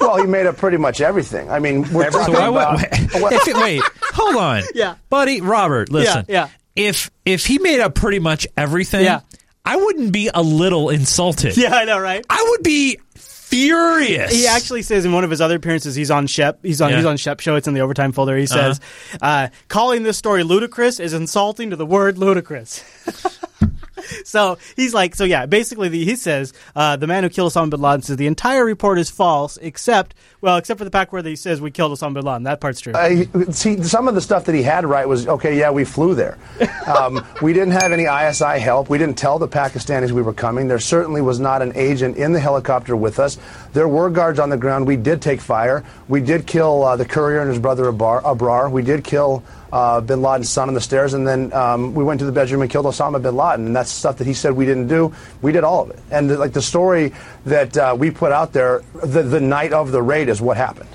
[0.00, 1.50] well, he made up pretty much everything.
[1.50, 2.82] I mean, we're So talking why would- about.
[3.32, 4.62] if it- wait, hold on.
[4.74, 4.94] Yeah.
[5.08, 6.24] buddy, Robert, listen.
[6.28, 6.48] yeah.
[6.76, 9.20] If if he made up pretty much everything, Yeah.
[9.64, 11.56] I wouldn't be a little insulted.
[11.56, 12.24] Yeah, I know, right?
[12.30, 12.98] I would be
[13.48, 14.32] furious.
[14.32, 16.58] He actually says in one of his other appearances, he's on Shep.
[16.62, 16.96] He's on Yeah.
[16.96, 17.54] he's on Shep show.
[17.56, 18.36] It's in the overtime folder.
[18.36, 18.80] He says,
[19.22, 22.82] uh, "Calling this story ludicrous is insulting to the word ludicrous."
[24.24, 27.70] so he's like, so yeah, basically the, he says uh, the man who killed Osama
[27.70, 31.22] bin Laden says the entire report is false, except well, except for the part where
[31.22, 32.42] he says we killed Osama bin Laden.
[32.44, 32.92] That part's true.
[32.92, 35.58] Uh, see, some of the stuff that he had right was okay.
[35.58, 36.38] Yeah, we flew there.
[36.86, 38.88] Um, we didn't have any ISI help.
[38.88, 40.68] We didn't tell the Pakistanis we were coming.
[40.68, 43.38] There certainly was not an agent in the helicopter with us.
[43.72, 44.86] There were guards on the ground.
[44.86, 45.84] We did take fire.
[46.06, 48.22] We did kill uh, the courier and his brother Abrar.
[48.22, 48.70] Abrar.
[48.70, 49.42] We did kill
[49.76, 52.62] uh, Bin Laden's son on the stairs, and then um, we went to the bedroom
[52.62, 53.66] and killed Osama Bin Laden.
[53.66, 55.12] And that's stuff that he said we didn't do.
[55.42, 55.98] We did all of it.
[56.10, 57.12] And like the story
[57.44, 60.88] that uh, we put out there, the, the night of the raid is what happened.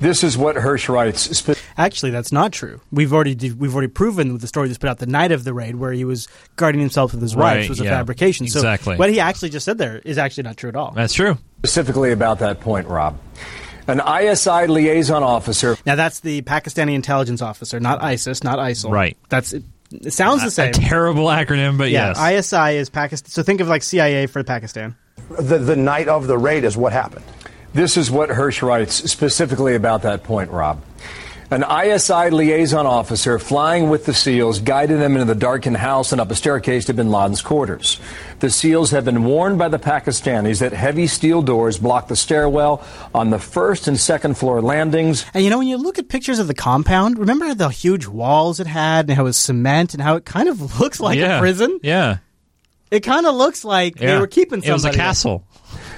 [0.00, 1.22] This is what Hersh writes.
[1.36, 2.80] Spe- Actually, that's not true.
[2.92, 5.52] We've already we've already proven with the story that's put out the night of the
[5.52, 8.44] raid, where he was guarding himself with his Right, wife, was a fabrication.
[8.46, 8.94] Exactly.
[8.94, 10.92] So what he actually just said there is actually not true at all.
[10.94, 11.36] That's true.
[11.58, 13.18] specifically about that point, Rob.
[13.88, 18.90] An ISI liaison officer Now that's the Pakistani intelligence officer, not ISIS, not ISIL.
[18.90, 19.16] Right.
[19.30, 19.64] That's it.
[19.90, 20.68] It sounds the same.
[20.68, 22.52] A terrible acronym, but yeah, yes.
[22.52, 23.30] ISI is Pakistan.
[23.30, 24.94] So think of like CIA for Pakistan.
[25.40, 27.24] The, the night of the raid is what happened.
[27.72, 30.82] This is what Hersh writes specifically about that point, Rob.
[31.50, 36.20] An ISI liaison officer flying with the SEALs guided them into the darkened house and
[36.20, 37.98] up a staircase to bin Laden's quarters.
[38.40, 42.84] The SEALs have been warned by the Pakistanis that heavy steel doors block the stairwell
[43.14, 45.24] on the first and second floor landings.
[45.32, 48.60] And you know, when you look at pictures of the compound, remember the huge walls
[48.60, 51.38] it had and how it was cement and how it kind of looks like yeah.
[51.38, 51.80] a prison?
[51.82, 52.18] Yeah.
[52.90, 54.70] It kind of looks like they were keeping somebody.
[54.70, 54.96] It was a there.
[54.96, 55.44] castle.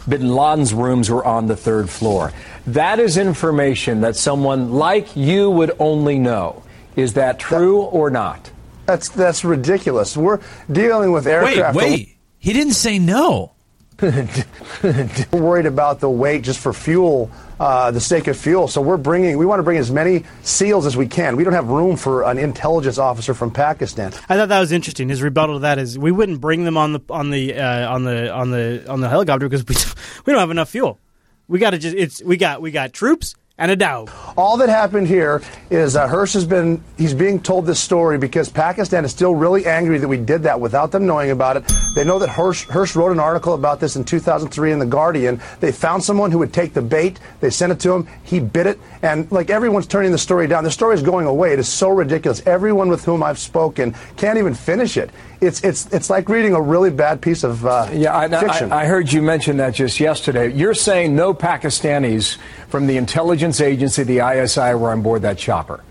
[0.08, 2.32] Bin Laden's rooms were on the third floor.
[2.66, 6.62] That is information that someone like you would only know.
[6.96, 8.50] Is that true or not?
[8.86, 10.16] That's that's ridiculous.
[10.16, 11.56] We're dealing with aircraft.
[11.56, 11.76] Wait, aircraft.
[11.76, 12.16] wait.
[12.38, 13.52] He didn't say no.
[14.82, 18.66] We're worried about the weight just for fuel, uh, the sake of fuel.
[18.66, 19.36] So we're bringing.
[19.36, 21.36] We want to bring as many SEALs as we can.
[21.36, 24.12] We don't have room for an intelligence officer from Pakistan.
[24.28, 25.10] I thought that was interesting.
[25.10, 28.04] His rebuttal to that is we wouldn't bring them on the on the uh, on
[28.04, 29.74] the on the on the helicopter because we
[30.24, 30.98] we don't have enough fuel.
[31.46, 34.10] We got to just it's we got we got troops and a dog.
[34.38, 38.48] All that happened here is uh, Hersh has been, he's being told this story because
[38.48, 41.70] Pakistan is still really angry that we did that without them knowing about it.
[41.94, 45.42] They know that Hersh, Hersh wrote an article about this in 2003 in The Guardian.
[45.60, 47.20] They found someone who would take the bait.
[47.40, 48.08] They sent it to him.
[48.24, 48.80] He bit it.
[49.02, 50.64] And like everyone's turning the story down.
[50.64, 51.52] The story is going away.
[51.52, 52.42] It is so ridiculous.
[52.46, 55.10] Everyone with whom I've spoken can't even finish it.
[55.40, 58.72] It's, it's, it's like reading a really bad piece of uh, Yeah, I, fiction.
[58.72, 60.52] I, I heard you mention that just yesterday.
[60.52, 62.36] You're saying no Pakistanis
[62.68, 65.82] from the intelligence agency, the ISI, were on board that chopper.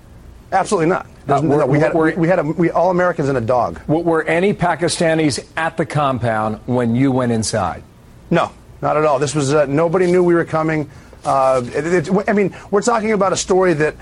[0.52, 1.08] Absolutely not.
[1.28, 3.80] Uh, no- we had were- we had a, we all Americans and a dog.
[3.88, 7.84] Were any Pakistanis at the compound when you went inside?
[8.30, 9.18] No, not at all.
[9.20, 10.90] This was uh, nobody knew we were coming.
[11.26, 13.96] Uh, it, it, I mean, we're talking about a story that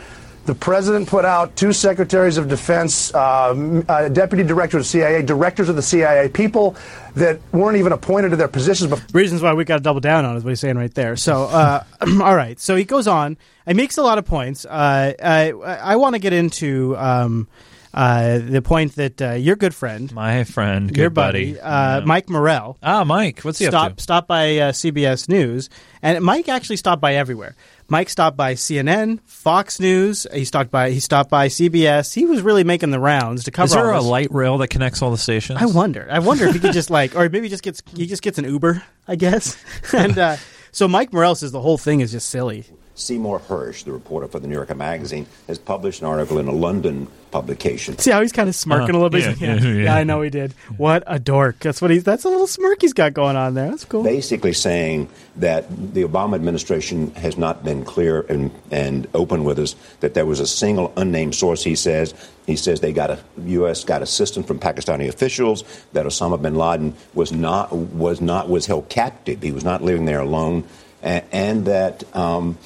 [0.48, 5.68] the president put out, two secretaries of defense, um, uh, deputy director of CIA, directors
[5.68, 6.76] of the CIA, people
[7.16, 8.90] that weren't even appointed to their positions.
[8.90, 11.18] But Reasons why we got to double down on is what he's saying right there.
[11.18, 11.84] So, uh,
[12.24, 12.58] all right.
[12.60, 13.38] So he goes on.
[13.68, 14.64] He makes a lot of points.
[14.66, 17.50] Uh, I, I want to get into um,
[17.94, 22.30] uh, the point that uh, your good friend, My friend, good your buddy, uh, Mike
[22.30, 22.78] Morell.
[22.82, 24.04] Ah, Mike, what's he up stop, to?
[24.04, 25.70] Stopped by uh, CBS News,
[26.02, 27.56] and Mike actually stopped by everywhere.
[27.89, 30.28] Mike stopped by CNN, Fox News.
[30.34, 32.13] He stopped by he stopped by CBS.
[32.13, 33.65] He was really making the rounds to cover.
[33.65, 35.62] Is there a light rail that connects all the stations?
[35.62, 36.08] I wonder.
[36.10, 38.38] I wonder if he could just like, or maybe he just gets he just gets
[38.38, 39.58] an Uber, I guess.
[39.93, 40.38] and uh,
[40.71, 42.65] so Mike Morell says the whole thing is just silly.
[42.98, 46.52] Seymour Hersh, the reporter for the New Yorker Magazine, has published an article in a
[46.52, 47.96] London publication.
[48.00, 49.22] See how he's kind of smirking a little bit.
[49.22, 49.96] yeah, He's like, yeah, yeah.
[49.96, 50.54] I know he did.
[50.78, 51.60] What a dork.
[51.60, 52.04] That's what he's.
[52.04, 53.70] That's a little smirk he's got going on there.
[53.70, 54.04] That's cool.
[54.04, 59.76] Basically saying that the Obama administration has not been clear and, and open with us,
[60.00, 62.16] that there was a single unnamed source, he says.
[62.48, 63.84] He says they got a U.S.
[63.84, 68.90] got assistance from Pakistani officials, that Osama bin Laden was not, was not, was held
[68.90, 69.44] captive.
[69.44, 70.64] He was not living there alone,
[71.04, 72.58] and, and that, um,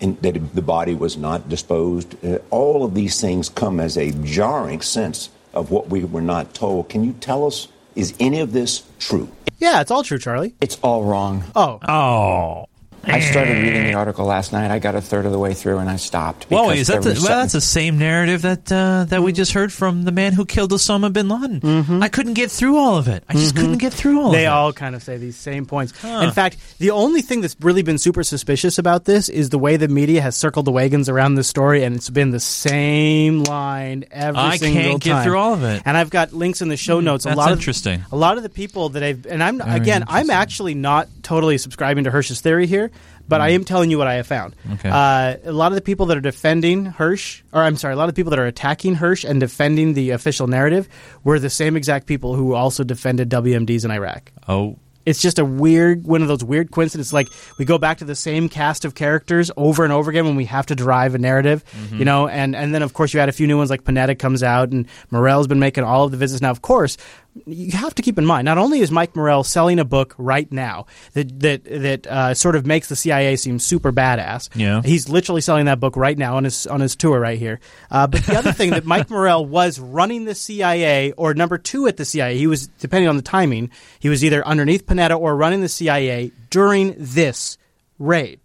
[0.00, 2.24] and that the body was not disposed.
[2.24, 6.54] Uh, all of these things come as a jarring sense of what we were not
[6.54, 6.88] told.
[6.88, 9.28] Can you tell us, is any of this true?
[9.58, 10.54] Yeah, it's all true, Charlie.
[10.60, 11.44] It's all wrong.
[11.54, 11.78] Oh.
[11.88, 12.66] Oh.
[13.06, 14.70] I started reading the article last night.
[14.70, 16.44] I got a third of the way through and I stopped.
[16.44, 19.72] Whoa, is that the, well, that's the same narrative that uh, that we just heard
[19.72, 21.60] from the man who killed Osama bin Laden.
[21.60, 22.02] Mm-hmm.
[22.02, 23.24] I couldn't get through all of it.
[23.28, 24.42] I just couldn't get through all They of it.
[24.42, 25.98] They all kind of say these same points.
[26.00, 26.20] Huh.
[26.24, 29.76] In fact, the only thing that's really been super suspicious about this is the way
[29.76, 34.04] the media has circled the wagons around this story, and it's been the same line
[34.10, 35.82] every I single can't get through all of it.
[35.84, 37.24] And I've got links in the show notes.
[37.24, 38.04] a that's lot interesting.
[38.12, 41.58] A lot of the people that I've and I'm Very again, I'm actually not totally
[41.58, 42.90] subscribing to Hersh's theory here,
[43.28, 44.54] but I am telling you what I have found.
[44.64, 44.72] Hmm.
[44.74, 44.88] Okay.
[44.88, 48.04] Uh, a lot of the people that are defending Hersh, or I'm sorry, a lot
[48.08, 50.88] of the people that are attacking Hersh and defending the official narrative
[51.24, 54.30] were the same exact people who also defended WMDs in Iraq.
[54.46, 54.78] Oh.
[55.04, 57.12] It's just a weird, one of those weird coincidences.
[57.12, 57.28] Like
[57.60, 60.46] we go back to the same cast of characters over and over again when we
[60.46, 61.98] have to derive a narrative, Mm-hmm.
[62.00, 62.26] you know.
[62.26, 64.70] And and then of course you add a few new ones like Panetta comes out
[64.72, 66.50] and Morell's been making all of the visits now.
[66.50, 66.96] Of course,
[67.46, 70.50] you have to keep in mind not only is Mike Morell selling a book right
[70.50, 74.48] now that that that uh, sort of makes the CIA seem super badass.
[74.54, 74.82] Yeah.
[74.82, 77.60] he's literally selling that book right now on his on his tour right here.
[77.90, 81.86] Uh, but the other thing that Mike Morell was running the CIA or number two
[81.86, 82.38] at the CIA.
[82.38, 83.70] He was depending on the timing.
[83.98, 87.58] He was either underneath Panetta or running the CIA during this
[87.98, 88.40] raid.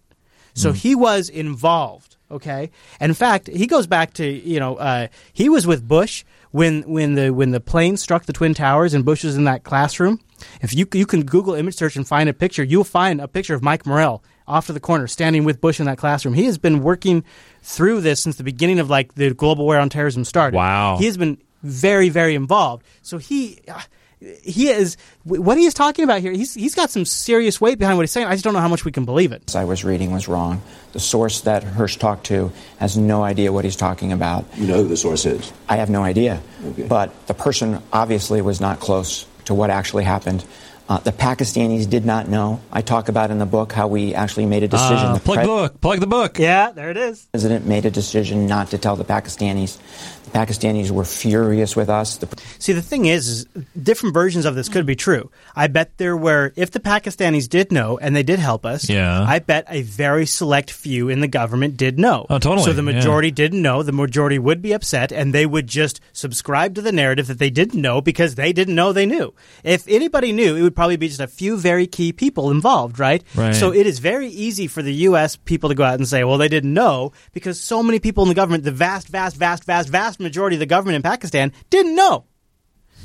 [0.54, 2.16] So he was involved.
[2.30, 6.24] Okay, and in fact, he goes back to you know uh, he was with Bush
[6.52, 9.64] when when the when the plane struck the twin towers and Bush was in that
[9.64, 10.20] classroom.
[10.60, 13.54] If you you can Google image search and find a picture, you'll find a picture
[13.54, 16.34] of Mike Morell off to the corner standing with Bush in that classroom.
[16.34, 17.24] He has been working
[17.62, 20.56] through this since the beginning of like the global war on terrorism started.
[20.56, 20.98] Wow.
[20.98, 22.84] he has been very very involved.
[23.02, 23.60] So he.
[23.66, 23.80] Uh,
[24.42, 26.30] he is what he is talking about here.
[26.30, 28.28] He's he's got some serious weight behind what he's saying.
[28.28, 29.56] I just don't know how much we can believe it.
[29.56, 30.62] I was reading was wrong.
[30.92, 34.44] The source that Hersh talked to has no idea what he's talking about.
[34.56, 35.50] You know who the source is?
[35.68, 36.40] I have no idea.
[36.66, 36.86] Okay.
[36.86, 40.44] But the person obviously was not close to what actually happened.
[40.88, 42.60] Uh, the Pakistanis did not know.
[42.70, 44.98] I talk about in the book how we actually made a decision.
[44.98, 45.80] Uh, The plug pre- the book.
[45.80, 46.38] Plug the book.
[46.38, 47.22] Yeah, there it is.
[47.24, 49.78] The president made a decision not to tell the Pakistanis.
[50.32, 52.16] The Pakistanis were furious with us.
[52.16, 53.44] The See, the thing is, is,
[53.80, 55.30] different versions of this could be true.
[55.54, 59.22] I bet there were, if the Pakistanis did know and they did help us, Yeah.
[59.28, 62.26] I bet a very select few in the government did know.
[62.30, 62.96] Oh, totally, So the yeah.
[62.96, 63.82] majority didn't know.
[63.82, 67.50] The majority would be upset and they would just subscribe to the narrative that they
[67.50, 69.34] didn't know because they didn't know they knew.
[69.64, 73.22] If anybody knew, it would probably be just a few very key people involved, right?
[73.34, 73.54] Right.
[73.54, 75.36] So it is very easy for the U.S.
[75.36, 78.28] people to go out and say, well, they didn't know because so many people in
[78.28, 81.94] the government, the vast, vast, vast, vast, vast majority of the government in Pakistan didn't
[81.94, 82.24] know.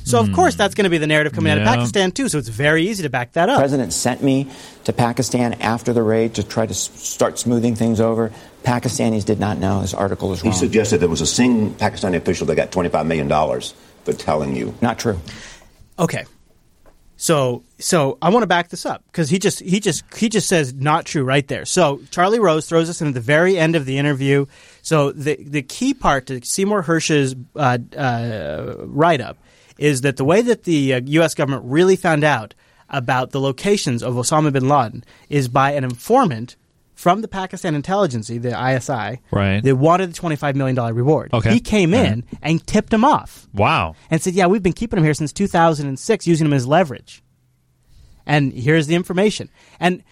[0.08, 0.60] So of course hmm.
[0.60, 2.30] that's going to be the narrative coming out of Pakistan too.
[2.30, 3.58] So it's very easy to back that up.
[3.58, 4.50] The president sent me
[4.86, 8.32] to Pakistan after the raid to try to start smoothing things over.
[8.64, 9.82] Pakistanis did not know.
[9.82, 10.54] This article is wrong.
[10.54, 13.62] He suggested there was a single Pakistani official that got $25 million
[14.06, 14.74] for telling you.
[14.82, 15.20] Not true.
[16.00, 16.26] Okay.
[17.18, 20.48] So so I want to back this up because he just he just he just
[20.48, 21.66] says not true right there.
[21.66, 24.46] So Charlie Rose throws us in at the very end of the interview.
[24.84, 29.38] So the the key part to Seymour Hersh's uh, uh, write up
[29.80, 31.34] is that the way that the uh, U.S.
[31.34, 32.54] government really found out
[32.90, 36.56] about the locations of Osama bin Laden is by an informant
[36.98, 39.62] from the Pakistan intelligence, the ISI, Right.
[39.64, 41.30] that wanted the twenty five million dollar reward.
[41.32, 41.54] Okay.
[41.54, 43.96] He came in and tipped him off Wow.
[44.10, 47.24] and said, "Yeah, we've been keeping him here since 2006, using him as leverage."
[48.26, 49.50] And here's the information.
[49.80, 50.04] And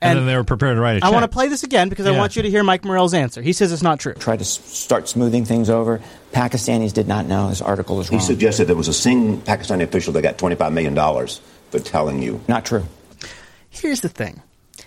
[0.00, 1.08] And, then they were prepared to write a check.
[1.08, 3.40] I want to play this again because I want you to hear Mike Morell's answer.
[3.40, 4.14] He says it's not true.
[4.14, 6.00] Try to start smoothing things over.
[6.32, 7.50] Pakistanis did not know.
[7.50, 10.96] This article is He suggested there was a single Pakistani official that got $25 million
[11.70, 12.40] for telling you.
[12.48, 12.84] Not true.
[13.70, 14.42] Here's the thing.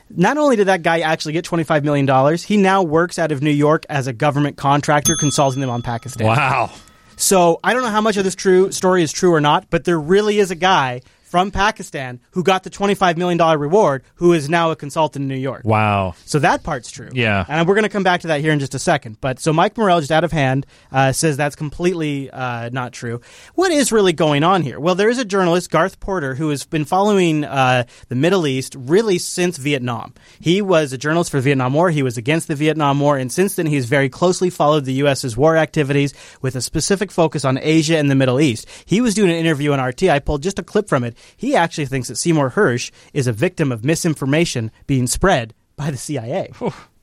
[0.10, 3.50] Not only did that guy actually get $25 million, he now works out of New
[3.50, 6.28] York as a government contractor consulting them on Pakistan.
[6.28, 6.72] Wow.
[7.18, 9.84] So I don't know how much of this true story is true or not, but
[9.84, 11.02] there really is a guy
[11.36, 15.36] from Pakistan who got the $25 million reward who is now a consultant in New
[15.36, 15.66] York.
[15.66, 16.16] Wow.
[16.24, 17.10] So that part's true.
[17.12, 17.44] Yeah.
[17.50, 19.20] And we're going to come back to that here in just a second.
[19.20, 23.20] But so Mike Morell, just out of hand, uh, says that's completely uh, not true.
[23.54, 24.80] What is really going on here?
[24.80, 28.74] Well, there is a journalist, Gareth Porter, who has been following uh, the Middle East
[28.80, 30.14] really since Vietnam.
[30.40, 31.90] He was a journalist for the Vietnam War.
[31.90, 33.18] He was against the Vietnam War.
[33.18, 37.44] And since then, he's very closely followed the U.S.'s war activities with a specific focus
[37.44, 38.70] on Asia and the Middle East.
[38.86, 40.04] He was doing an interview on RT.
[40.04, 41.18] I pulled just a clip from it.
[41.36, 45.98] He actually thinks that Seymour Hersh is a victim of misinformation being spread by the
[45.98, 46.52] CIA.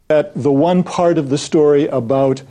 [0.08, 2.42] that the one part of the story about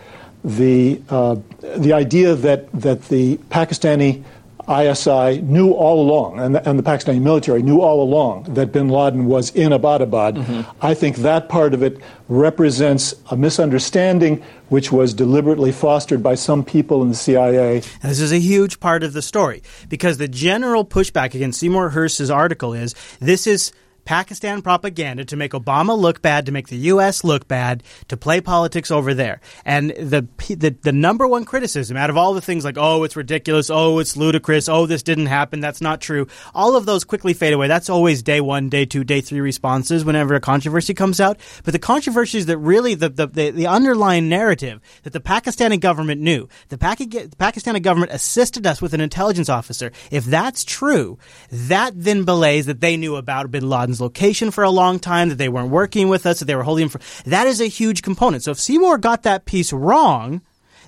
[0.43, 1.35] the uh,
[1.77, 4.23] the idea that that the Pakistani
[4.69, 8.89] ISI knew all along, and the, and the Pakistani military knew all along that Bin
[8.89, 10.37] Laden was in Abbottabad.
[10.37, 10.85] Mm-hmm.
[10.85, 16.63] I think that part of it represents a misunderstanding which was deliberately fostered by some
[16.63, 17.75] people in the CIA.
[18.01, 21.89] And this is a huge part of the story because the general pushback against Seymour
[21.89, 23.73] Hersh's article is this is
[24.05, 27.23] Pakistan propaganda to make Obama look bad, to make the U.S.
[27.23, 29.41] look bad, to play politics over there.
[29.65, 33.15] And the, the the number one criticism out of all the things like oh it's
[33.15, 36.27] ridiculous, oh it's ludicrous, oh this didn't happen, that's not true.
[36.53, 37.67] All of those quickly fade away.
[37.67, 41.39] That's always day one, day two, day three responses whenever a controversy comes out.
[41.63, 46.21] But the controversies that really the the, the, the underlying narrative that the Pakistani government
[46.21, 49.91] knew, the, Paki- the Pakistani government assisted us with an intelligence officer.
[50.09, 51.17] If that's true,
[51.51, 55.37] that then belays that they knew about Bin Laden's location for a long time, that
[55.37, 57.01] they weren't working with us, that they were holding him for.
[57.29, 58.43] That is a huge component.
[58.43, 60.41] So if Seymour got that piece wrong.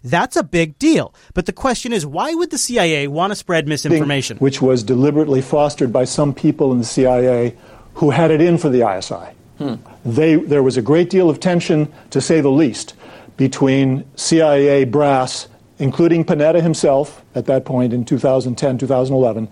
[0.06, 1.14] That's a big deal.
[1.34, 4.38] But the question is, why would the CIA want to spread misinformation?
[4.40, 7.56] which was deliberately fostered by some people in the CIA
[7.94, 9.32] who had it in for the ISI.
[9.60, 9.76] Hmm.
[10.04, 12.96] They, there was a great deal of tension, to say the least,
[13.38, 15.48] between CIA brass,
[15.80, 19.48] including Panetta himself at that point in 2010, 2011,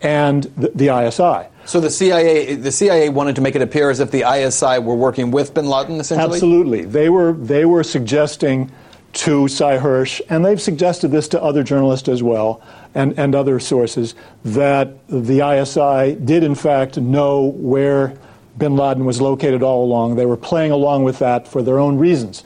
[0.00, 1.48] and the, the ISI.
[1.64, 4.94] So the CIA, the CIA wanted to make it appear as if the ISI were
[4.94, 6.34] working with Bin Laden, essentially.
[6.34, 6.84] Absolutely.
[6.84, 8.70] They were, they were suggesting
[9.12, 12.62] to Sy Hersh, and they've suggested this to other journalists as well,
[12.94, 18.14] and, and other sources, that the ISI did in fact know where
[18.58, 20.16] bin Laden was located all along.
[20.16, 22.42] They were playing along with that for their own reasons.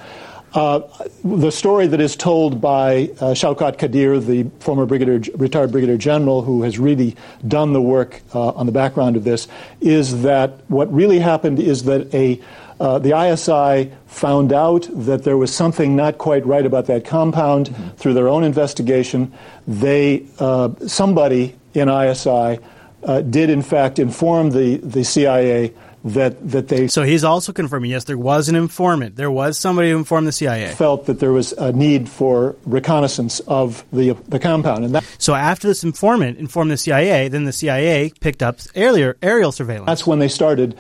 [0.55, 0.81] Uh,
[1.23, 6.43] the story that is told by uh, Shaukat Kadir, the former brigadier, retired brigadier general
[6.43, 7.15] who has really
[7.47, 9.49] done the work uh, on the background of this,
[9.81, 12.41] is that what really happened is that a
[12.79, 17.75] uh, the ISI found out that there was something not quite right about that compound
[17.97, 19.33] through their own investigation.
[19.67, 22.59] They uh, somebody in ISI
[23.03, 25.73] uh, did in fact inform the the CIA
[26.07, 29.17] that that they So he's also confirming, yes, there was an informant.
[29.17, 30.69] There was somebody who informed the CIA.
[30.75, 35.35] felt that there was a need for reconnaissance of the the compound, and that, So
[35.35, 39.87] after this informant informed the CIA, then the CIA picked up earlier aerial surveillance.
[39.87, 40.77] that's when they started.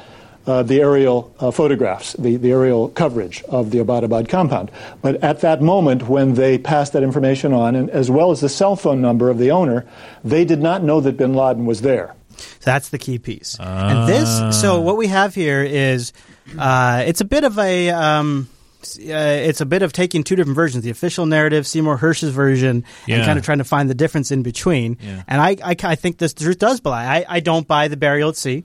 [0.48, 4.70] Uh, the aerial uh, photographs, the, the aerial coverage of the Abbottabad compound.
[5.02, 8.48] But at that moment, when they passed that information on, and as well as the
[8.48, 9.84] cell phone number of the owner,
[10.22, 12.14] they did not know that bin Laden was there.
[12.38, 13.56] So that's the key piece.
[13.60, 16.12] And this, so what we have here is,
[16.58, 18.48] uh, it's a bit of a, um,
[18.82, 22.84] uh, it's a bit of taking two different versions: the official narrative, Seymour Hersh's version,
[23.06, 23.16] Yeah.
[23.16, 24.98] and kind of trying to find the difference in between.
[25.00, 25.22] Yeah.
[25.26, 27.04] And I, I, I think this truth does belie.
[27.04, 28.64] I, I don't buy the burial at sea.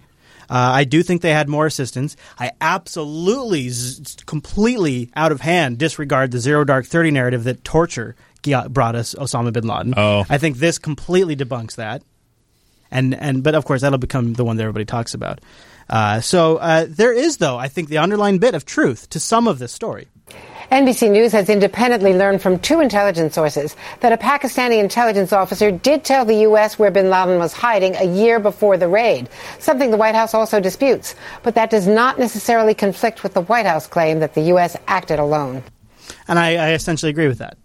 [0.50, 2.18] Uh, I do think they had more assistance.
[2.38, 8.16] I absolutely, z- completely out of hand disregard the Zero Dark Thirty narrative that torture
[8.70, 9.94] brought us Osama bin Laden.
[9.96, 10.26] Oh.
[10.30, 12.04] I think this completely debunks that.
[12.92, 15.40] And and but of course that'll become the one that everybody talks about.
[15.90, 19.48] Uh, so uh, there is though I think the underlying bit of truth to some
[19.48, 20.08] of this story.
[20.72, 26.06] NBC News has independently learned from two intelligence sources that a Pakistani intelligence officer did
[26.06, 26.80] tell the U.S.
[26.80, 29.28] where bin Laden was hiding a year before the raid,
[29.60, 31.14] something the White House also disputes.
[31.44, 34.78] But that does not necessarily conflict with the White House claim that the U.S.
[34.88, 35.62] acted alone.
[36.30, 37.58] And I, I essentially agree with that.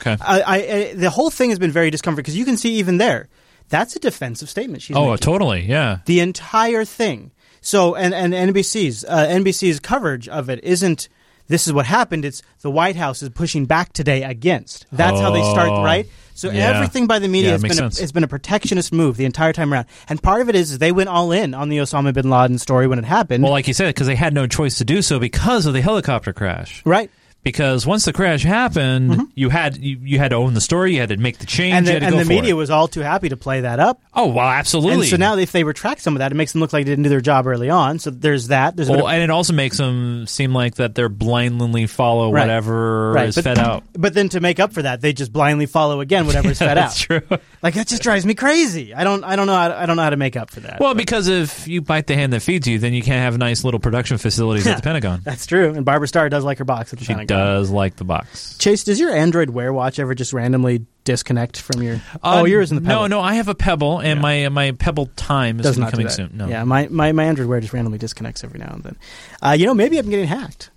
[0.00, 0.16] Okay.
[0.20, 2.98] I, I, I, the whole thing has been very discomforting because you can see even
[2.98, 3.30] there,
[3.70, 5.18] that's a defensive statement she's Oh, making.
[5.18, 5.62] totally.
[5.66, 5.98] Yeah.
[6.04, 7.30] The entire thing.
[7.62, 11.08] So, and, and NBC's uh, NBC's coverage of it isn't.
[11.48, 12.24] This is what happened.
[12.24, 14.86] It's the White House is pushing back today against.
[14.92, 15.82] That's how they start, Oh.
[15.82, 16.06] right?
[16.34, 16.70] So Yeah.
[16.76, 19.52] everything by the media Yeah, has been a, has been a protectionist move the entire
[19.52, 19.86] time around.
[20.08, 22.58] And part of it is, is they went all in on the Osama bin Laden
[22.58, 23.42] story when it happened.
[23.42, 25.80] Well, like you said, because they had no choice to do so because of the
[25.82, 26.82] helicopter crash.
[26.86, 27.10] Right.
[27.42, 29.22] Because once the crash happened, mm-hmm.
[29.34, 30.92] you had you, you had to own the story.
[30.94, 31.74] You had to make the change.
[31.74, 32.54] and you the, had to and go the media it.
[32.56, 34.00] was all too happy to play that up.
[34.12, 35.00] Oh, well, absolutely.
[35.00, 36.90] And so now, if they retract some of that, it makes them look like they
[36.92, 37.98] didn't do their job early on.
[37.98, 38.76] So there's that.
[38.76, 42.42] There's Well, of- and it also makes them seem like that they're blindly follow Right.
[42.42, 43.84] whatever Right, is but- fed out.
[44.00, 46.76] But then to make up for that, they just blindly follow again whatever's Yeah, fed
[46.78, 47.22] that's out.
[47.26, 47.38] true.
[47.62, 48.94] Like that just drives me crazy.
[48.94, 49.24] I don't.
[49.24, 49.54] I don't know.
[49.54, 50.80] How to, I don't know how to make up for that.
[50.80, 53.62] Well, because if you bite the hand that feeds you, then you can't have nice
[53.64, 55.20] little production facilities at the Pentagon.
[55.24, 55.72] That's true.
[55.74, 57.29] And Barbara Starr does like her box at the She Pentagon.
[57.36, 58.56] Does like the box.
[58.58, 61.96] Chase, does your Android Wear Watch ever just randomly disconnect from your?
[62.14, 63.02] Uh, oh, yours in the Pebble.
[63.02, 65.98] No, no, I have a Pebble, and my my Pebble time is does not be
[65.98, 66.30] do coming soon.
[66.34, 68.96] No, Yeah, my, my my Android Wear just randomly disconnects every now and then.
[69.42, 70.70] Uh, you know, maybe I'm getting hacked.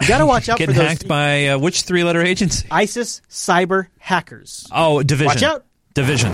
[0.00, 2.66] You got to watch out Getting for those hacked by uh, which three-letter agency?
[2.70, 4.66] ISIS cyber hackers.
[4.72, 5.26] Oh, division.
[5.26, 5.64] Watch out.
[5.94, 6.32] Division.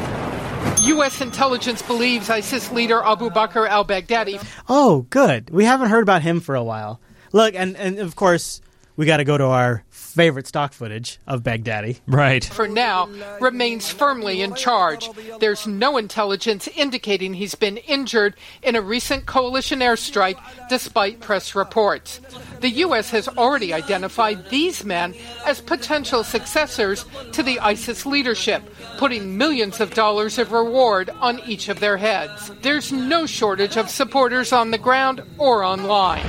[0.83, 1.21] U.S.
[1.21, 5.51] intelligence believes ISIS leader Abu Bakr al Baghdadi Oh, good.
[5.51, 7.01] We haven't heard about him for a while.
[7.33, 8.61] Look, and, and of course,
[8.97, 12.01] we got to go to our favorite stock footage of Baghdadi.
[12.07, 12.45] Right.
[12.45, 13.09] for now,
[13.41, 15.11] remains firmly in charge.
[15.41, 20.39] There's no intelligence indicating he's been injured in a recent coalition airstrike,
[20.69, 22.21] despite press reports.
[22.61, 23.11] The U.S.
[23.11, 28.63] has already identified these men as potential successors to the ISIS leadership,
[28.97, 32.51] putting millions of dollars of reward on each of their heads.
[32.63, 36.25] There's no shortage of supporters on the ground or online.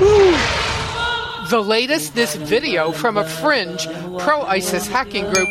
[1.49, 3.87] The latest, this video from a fringe
[4.19, 5.47] pro ISIS hacking group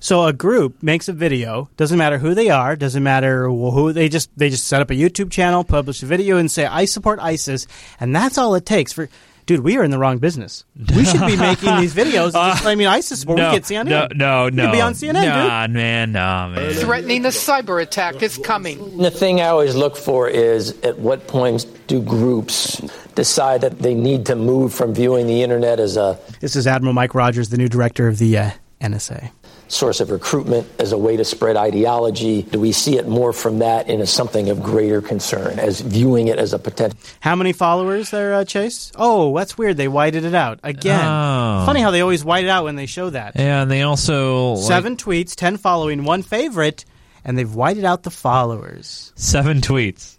[0.00, 1.68] So a group makes a video.
[1.76, 2.74] Doesn't matter who they are.
[2.74, 6.38] Doesn't matter who they just they just set up a YouTube channel, publish a video,
[6.38, 7.68] and say I support ISIS,
[8.00, 9.08] and that's all it takes for.
[9.50, 10.64] Dude, we are in the wrong business.
[10.94, 13.38] We should be making these videos and just claiming ISIS support.
[13.38, 13.86] no, we get CNN.
[13.86, 14.66] no, no, no.
[14.66, 16.72] could be on CNN, nah, man, nah, man.
[16.74, 18.98] threatening a cyber attack is coming.
[18.98, 22.80] The thing I always look for is at what point do groups
[23.16, 26.94] decide that they need to move from viewing the internet as a This is Admiral
[26.94, 29.32] Mike Rogers, the new director of the uh, NSA.
[29.70, 32.42] Source of recruitment, as a way to spread ideology?
[32.42, 36.38] Do we see it more from that into something of greater concern, as viewing it
[36.38, 36.98] as a potential?
[37.20, 38.92] How many followers there, uh, Chase?
[38.96, 39.76] Oh, that's weird.
[39.76, 41.00] They whited it out again.
[41.04, 41.62] Oh.
[41.66, 43.36] Funny how they always white it out when they show that.
[43.36, 46.84] Yeah, and they also like, Seven tweets, ten following, one favorite,
[47.24, 49.12] and they've whited out the followers.
[49.14, 50.16] seven tweets.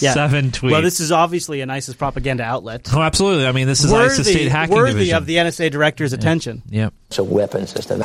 [0.00, 0.12] Yeah.
[0.12, 0.70] Seven tweets.
[0.70, 2.86] Well, this is obviously an ISIS propaganda outlet.
[2.92, 3.46] Oh, absolutely.
[3.46, 5.16] I mean, this is worthy, ISIS state hacking worthy division.
[5.16, 6.62] of the NSA director's attention.
[6.68, 6.92] Yep.
[7.08, 8.02] It's a weapon system.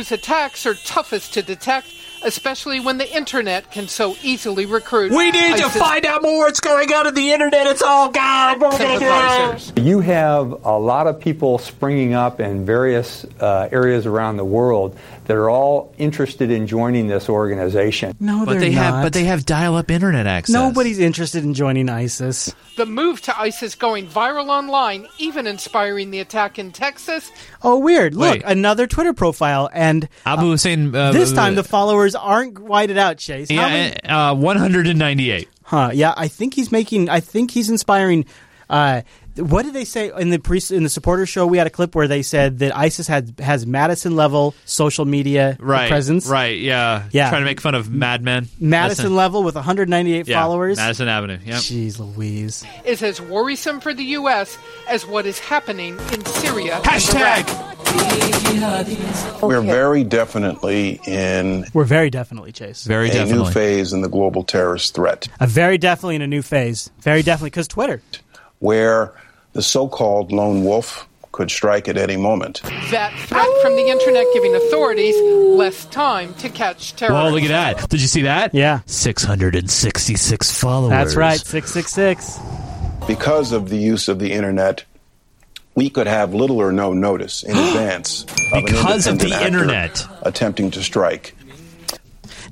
[0.00, 1.88] Those attacks are toughest to detect,
[2.22, 5.12] especially when the internet can so easily recruit.
[5.12, 7.66] We need to find out more what's going on in the internet.
[7.66, 8.60] It's all gone.
[8.60, 9.04] What we're gonna do?
[9.06, 9.72] sympathizers.
[9.84, 14.96] You have a lot of people springing up in various uh, areas around the world
[15.26, 18.16] that are all interested in joining this organization.
[18.20, 19.02] No, but they're they have not.
[19.04, 20.52] but they have dial-up internet access.
[20.52, 22.52] Nobody's interested in joining ISIS.
[22.76, 27.30] The move to ISIS going viral online, even inspiring the attack in Texas,
[27.62, 28.14] Oh, weird.
[28.14, 28.42] Look, Wait.
[28.44, 30.94] another Twitter profile, and Abu Hussein.
[30.94, 33.50] Uh, this time the followers aren't whited out, Chase.
[33.50, 35.48] How many- yeah, uh, 198.
[35.64, 35.90] Huh?
[35.94, 37.08] Yeah, I think he's making.
[37.08, 38.24] I think he's inspiring.
[38.70, 39.02] Uh,
[39.36, 41.46] what did they say in the pre in the supporter show?
[41.46, 45.56] We had a clip where they said that ISIS had has Madison level social media
[45.60, 45.88] Right.
[45.88, 46.26] presence.
[46.26, 46.58] Right.
[46.58, 47.04] Yeah.
[47.10, 47.30] Yeah.
[47.30, 48.48] Trying to make fun of Mad Men.
[48.60, 50.76] Madison level with 198 Yeah, followers.
[50.78, 51.38] Madison Avenue.
[51.44, 51.56] Yep.
[51.56, 52.64] Jeez Louise.
[52.84, 54.56] is as worrisome for the U.S.
[54.88, 56.80] as what is happening in Syria.
[56.84, 57.46] Hashtag.
[59.42, 62.84] We're very definitely in We're very definitely Chase.
[62.84, 63.48] Very definitely in a definitely.
[63.48, 66.90] new phase in the global terrorist threat A very definitely in a new phase.
[67.00, 68.02] Very definitely because Twitter.
[68.60, 69.12] Where
[69.52, 72.60] the so called lone wolf could strike at any moment.
[72.90, 75.14] That threat from the internet giving authorities
[75.56, 77.22] less time to catch terrorists.
[77.24, 77.88] Well, look at that.
[77.88, 78.52] Did you see that?
[78.54, 78.80] Yeah.
[78.86, 80.90] 666 followers.
[80.90, 82.38] That's right, 666.
[83.06, 84.84] Because of the use of the internet,
[85.74, 90.04] we could have little or no notice in advance of Because an of the internet.
[90.22, 91.34] attempting to strike.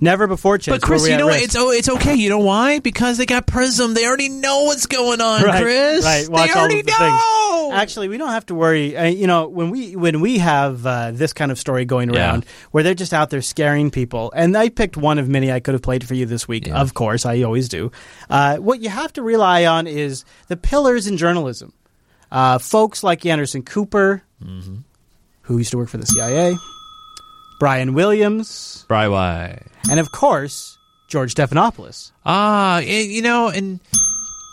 [0.01, 0.75] Never before, Chase.
[0.75, 1.41] But Chris, you know what?
[1.43, 2.15] It's oh, it's okay.
[2.15, 2.79] You know why?
[2.79, 3.95] Because they got Prism.
[3.95, 6.05] They already know what's going on, right, Chris.
[6.05, 6.29] Right.
[6.29, 7.69] Watch they already of the know.
[7.69, 7.81] things.
[7.81, 8.97] Actually, we don't have to worry.
[8.97, 12.21] Uh, you know, when we when we have uh, this kind of story going Yeah.
[12.31, 15.61] around, where they're just out there scaring people, and I picked one of many I
[15.61, 16.69] could have played for you this week.
[16.69, 17.91] Of course, I always do.
[18.31, 21.73] Uh, what you have to rely on is the pillars in journalism.
[22.31, 24.77] Uh, folks like Anderson Cooper, Mm-hmm.
[25.43, 26.55] who used to work for the CIA,
[27.59, 29.07] Brian Williams, Bry
[29.91, 30.79] and of course
[31.09, 32.13] George Stephanopoulos.
[32.25, 33.81] Ah, you know, and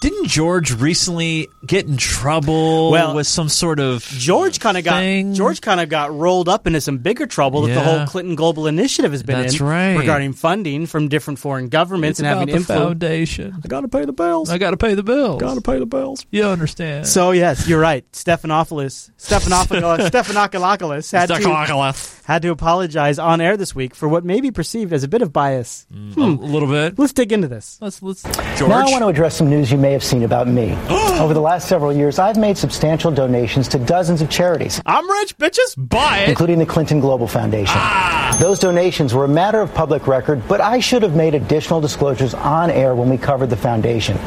[0.01, 5.01] didn't George recently get in trouble Well, with some sort of George kind of got
[5.33, 8.67] George kind of got rolled up into some bigger trouble that the whole Clinton Global
[8.67, 9.97] Initiative has been That's in right.
[9.97, 12.83] regarding funding from different foreign governments It's and having about the influence.
[12.83, 13.55] foundation.
[13.63, 14.49] I got to pay the bills.
[14.49, 15.41] I got to pay the bills.
[15.41, 16.25] Got to pay the bills.
[16.29, 17.07] You understand?
[17.07, 18.05] So yes, you're right.
[18.11, 24.41] Stephanopoulos, Stephanopoulos, Stephanopoulos had to had to apologize on air this week for what may
[24.41, 25.85] be perceived as a bit of bias.
[25.91, 26.35] a Hmm.
[26.43, 26.97] little bit.
[26.97, 27.77] Let's dig into this.
[27.81, 28.23] Let's let's.
[28.59, 30.75] Now I want to address some news you may have seen about me.
[31.19, 34.81] Over the last several years, I've made substantial donations to dozens of charities.
[34.83, 35.75] I'm rich, bitches.
[35.77, 36.29] Buy it.
[36.29, 37.75] Including the Clinton Global Foundation.
[37.77, 38.35] Ah.
[38.39, 42.33] Those donations were a matter of public record, but I should have made additional disclosures
[42.33, 44.17] on air when we covered the foundation.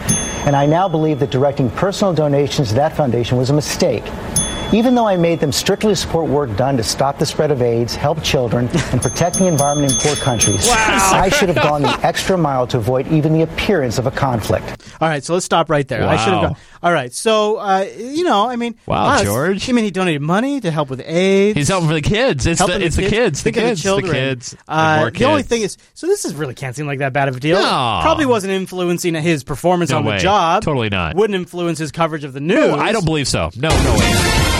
[0.46, 4.04] And I now believe that directing personal donations to that foundation was a mistake.
[4.74, 7.94] Even though I made them strictly support work done to stop the spread of AIDS,
[7.96, 12.36] help children, and protect the environment in poor countries, I should have gone the extra
[12.36, 14.86] mile to avoid even the appearance of a conflict.
[15.00, 16.06] All right, so let's stop right there.
[16.06, 16.56] I should have gone.
[16.82, 19.70] All right, so uh, you know, I mean, Wow, it's- George.
[19.70, 21.56] I mean, he donated money to help with AIDS.
[21.56, 22.46] He's helping for the kids.
[22.46, 23.42] It's Helping the, it's the kids.
[23.42, 23.80] The Think of kids.
[23.82, 24.12] The children.
[24.12, 24.50] kids.
[24.50, 27.14] The Uh, more the only thing is, so this is really can't seem like that
[27.14, 27.56] bad of a deal.
[27.58, 28.00] No.
[28.02, 30.18] Probably wasn't influencing his performance No on way.
[30.18, 30.62] the job.
[30.62, 31.16] Totally not.
[31.16, 32.58] Wouldn't influence his coverage of the news.
[32.68, 33.50] No, I don't believe so.
[33.56, 34.54] No, no way.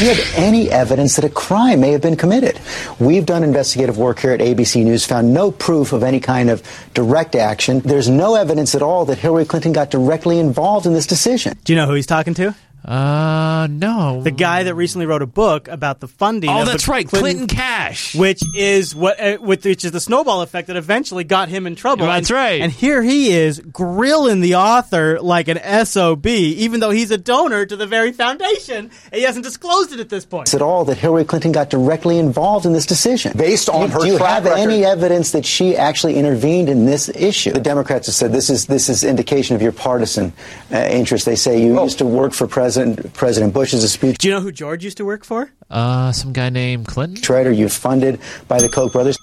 [0.00, 2.60] We have any evidence that a crime may have been committed.
[2.98, 6.62] We've done investigative work here at ABC News, found no proof of any kind of
[6.94, 7.80] direct action.
[7.80, 11.56] There's no evidence at all that Hillary Clinton got directly involved in this decision.
[11.64, 12.54] Do you know who he's talking to?
[12.84, 14.20] Uh, no.
[14.22, 16.50] The guy that recently wrote a book about the funding.
[16.50, 18.14] Oh, of the that's right, Clinton Cash.
[18.14, 22.04] which is what, uh, which is the snowball effect that eventually got him in trouble.
[22.06, 22.60] That's And- right.
[22.60, 27.64] And here he is grilling the author like an sob, even though he's a donor
[27.64, 28.90] to the very foundation.
[29.10, 30.52] And he hasn't disclosed it at this point.
[30.52, 33.32] At all that Hillary Clinton got directly involved in this decision.
[33.36, 36.84] Based on do, her do you track have any evidence that she actually intervened in
[36.84, 37.52] this issue?
[37.52, 40.34] The Democrats have said this is this is indication of your partisan
[40.70, 41.24] uh, interest.
[41.24, 42.73] They say you used to work for President
[43.14, 44.18] President Bush as a speech.
[44.18, 45.50] Do you know who George used to work for?
[45.70, 47.22] Uh, some guy named Clinton.
[47.22, 49.16] Trader, you funded by the Koch brothers.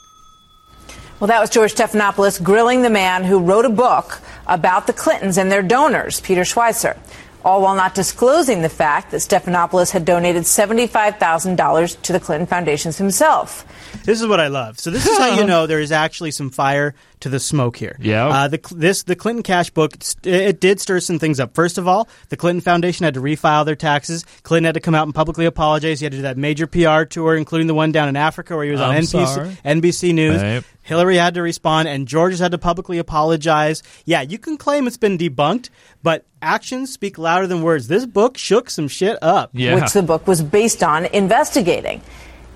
[1.19, 5.37] Well, that was George Stephanopoulos grilling the man who wrote a book about the Clintons
[5.37, 6.97] and their donors, Peter Schweizer,
[7.45, 12.97] all while not disclosing the fact that Stephanopoulos had donated $75,000 to the Clinton foundations
[12.97, 13.65] himself.
[14.03, 14.79] This is what I love.
[14.79, 17.97] So this is how you know there is actually some fire to the smoke here.
[17.99, 18.27] Yeah.
[18.27, 21.53] Uh, the this the Clinton Cash book it, it did stir some things up.
[21.53, 24.25] First of all, the Clinton Foundation had to refile their taxes.
[24.43, 25.99] Clinton had to come out and publicly apologize.
[25.99, 28.65] He had to do that major PR tour, including the one down in Africa where
[28.65, 29.57] he was on I'm NBC, sorry.
[29.63, 30.41] NBC News.
[30.41, 30.63] Right.
[30.83, 33.83] Hillary had to respond, and George had to publicly apologize.
[34.05, 35.69] Yeah, you can claim it's been debunked,
[36.01, 37.87] but actions speak louder than words.
[37.87, 39.53] This book shook some shit up.
[39.53, 42.01] which the book was based on investigating.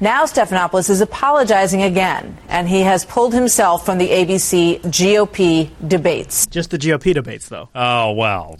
[0.01, 6.47] Now Stephanopoulos is apologizing again, and he has pulled himself from the ABC GOP debates.
[6.47, 7.69] Just the GOP debates, though.
[7.73, 8.57] Oh, wow.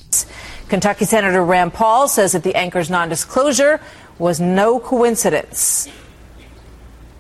[0.70, 3.82] Kentucky Senator Rand Paul says that the anchor's non disclosure
[4.18, 5.90] was no coincidence.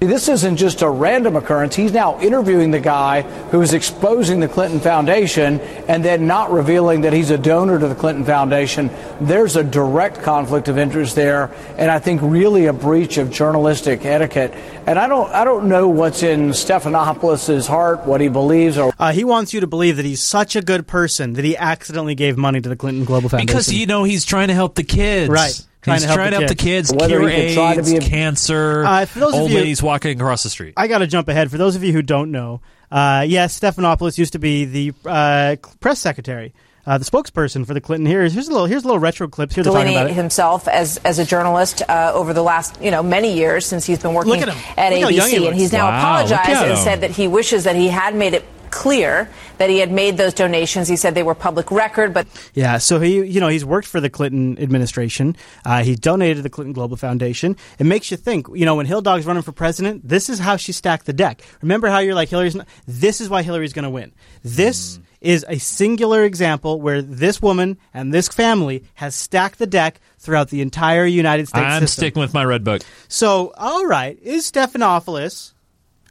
[0.05, 1.75] This isn't just a random occurrence.
[1.75, 7.01] He's now interviewing the guy who is exposing the Clinton Foundation and then not revealing
[7.01, 8.89] that he's a donor to the Clinton Foundation.
[9.21, 14.05] There's a direct conflict of interest there, and I think really a breach of journalistic
[14.05, 14.53] etiquette.
[14.87, 19.11] And I don't, I don't know what's in Stephanopoulos' heart, what he believes, or Uh,
[19.11, 22.37] he wants you to believe that he's such a good person that he accidentally gave
[22.37, 23.47] money to the Clinton Global Foundation.
[23.47, 25.29] Because you know he's trying to help the kids.
[25.29, 25.59] Right.
[25.85, 26.89] Trying he's to help trying the to help the kids.
[26.91, 29.51] kids Whether cure he could try to be a- cancer, Uh, for those of old
[29.51, 30.73] you- ladies walking across the street.
[30.75, 31.49] I got to jump ahead.
[31.49, 32.59] For those of you who don't know,
[32.91, 36.53] uh, yes, Stephanopoulos used to be the uh, press secretary,
[36.87, 38.05] uh, the spokesperson for the Clinton.
[38.05, 39.55] Here's here's a little here's a little retro clips.
[39.55, 40.21] Here they're talking about Delineate it.
[40.21, 43.99] himself as, as a journalist uh, over the last you know many years since he's
[43.99, 47.11] been working at at Look he ABC, and he's now Wow, apologized and said that
[47.11, 50.87] he wishes that he had made it clear that he had made those donations.
[50.87, 53.99] He said they were public record, but Yeah, so he, you know, he's worked for
[53.99, 55.35] the Clinton administration.
[55.65, 57.55] Uh, he donated to the Clinton Global Foundation.
[57.79, 60.57] It makes you think, you know, when Hill Dog's running for president, this is how
[60.57, 61.41] she stacked the deck.
[61.61, 62.55] Remember how you're like Hillary's?
[62.55, 64.13] Not, this is why Hillary's going to win.
[64.43, 69.99] This is a singular example where this woman and this family has stacked the deck
[70.19, 72.01] throughout the entire United States I'm system.
[72.01, 72.83] sticking with my red book.
[73.07, 75.53] So, all right, is Stephanopoulos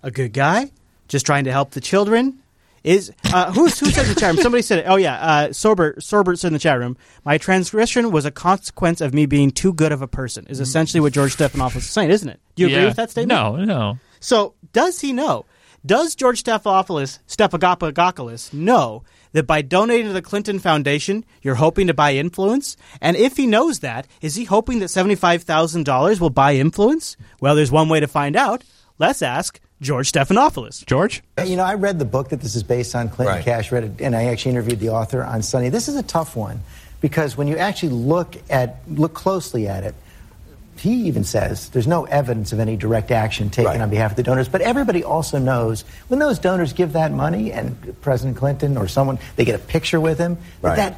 [0.02, 0.72] a good guy?
[1.06, 2.40] Just trying to help the children?
[2.84, 4.42] Is uh, who's who said in the chat room?
[4.42, 4.84] Somebody said it.
[4.86, 6.96] Oh yeah, uh, Sorbert Sorbert said in the chat room.
[7.24, 10.46] My transgression was a consequence of me being too good of a person.
[10.48, 12.40] Is essentially what George Stephanopoulos is saying, isn't it?
[12.56, 12.86] Do you agree Yeah.
[12.88, 13.38] with that statement?
[13.40, 13.98] No, no.
[14.20, 15.46] So does he know?
[15.86, 21.94] Does George Stephanopoulos Stephagopoulos know that by donating to the Clinton Foundation, you're hoping to
[21.94, 22.76] buy influence?
[23.00, 27.16] And if he knows that, is he hoping that $75,000 will buy influence?
[27.40, 28.62] Well, there's one way to find out.
[28.98, 30.84] Let's ask George Stephanopoulos.
[30.86, 31.22] George?
[31.38, 33.44] Uh, you know, I read the book that this is based on, Clinton Right.
[33.44, 35.68] Cash read it, and I actually interviewed the author on Sunday.
[35.68, 36.60] This is a tough one
[37.00, 39.94] because when you actually look at look closely at it,
[40.76, 44.22] he even says there's no evidence of any direct action taken on behalf of the
[44.22, 44.48] donors.
[44.48, 49.18] But everybody also knows when those donors give that money, and President Clinton or someone
[49.36, 50.76] they get a picture with him, that, Right.
[50.76, 50.96] that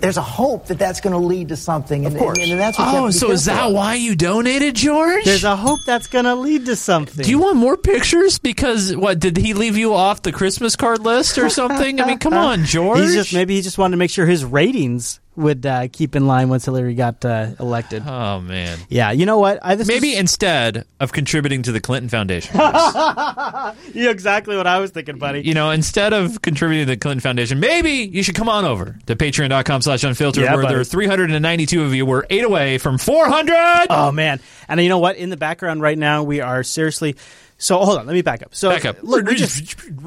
[0.00, 2.04] there's a hope that that's going to lead to something.
[2.06, 3.72] And, and, and that's what you have Oh, to so is that of.
[3.74, 5.24] why you donated, George?
[5.24, 7.24] There's a hope that's going to lead to something.
[7.24, 8.38] Do you want more pictures?
[8.38, 12.00] Because what did he leave you off the Christmas card list or something?
[12.00, 12.98] I mean, come on, George.
[13.00, 16.26] He's just maybe he just wanted to make sure his ratings would uh, keep in
[16.26, 18.02] line once Hillary got uh, elected.
[18.06, 18.78] Oh man.
[18.88, 19.58] Yeah, you know what?
[19.62, 22.54] I, this Maybe is- instead of contributing to the Clinton Foundation,
[23.94, 25.42] you exactly what I was thinking, buddy.
[25.42, 28.96] you know, instead of contributing to the Clinton Foundation, maybe you should come on over
[29.06, 32.06] to patreon.com slash unfiltered Yeah, where there are 392 of you.
[32.06, 33.86] We're eight away from 400.
[33.90, 34.40] Oh man!
[34.68, 35.16] And you know what?
[35.16, 37.16] In the background right now, we are seriously.
[37.56, 38.54] So hold on, let me back up.
[38.54, 38.96] So Back up.
[39.02, 39.76] Look, we just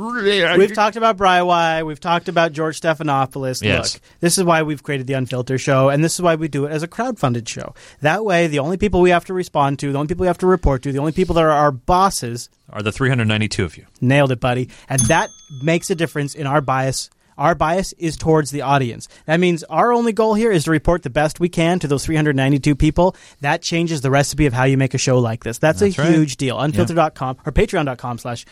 [0.57, 3.63] we've talked about Breiwai, we've talked about George Stephanopoulos.
[3.63, 3.95] Yes.
[3.95, 6.65] Look, this is why we've created the Unfiltered Show, and this is why we do
[6.65, 7.73] it as a crowd-funded show.
[8.01, 10.37] That way, the only people we have to respond to, the only people we have
[10.39, 13.85] to report to, the only people that are our bosses, Are the 392 of you.
[14.01, 15.29] nailed it, buddy, and that
[15.63, 17.09] makes a difference in our bias.
[17.37, 19.07] Our bias is towards the audience.
[19.25, 22.05] That means our only goal here is to report the best we can to those
[22.05, 23.15] 392 people.
[23.41, 25.57] That changes the recipe of how you make a show like this.
[25.59, 26.11] That's, That's a right.
[26.11, 26.59] huge deal.
[26.59, 28.45] Unfiltered.com or patreon.com slash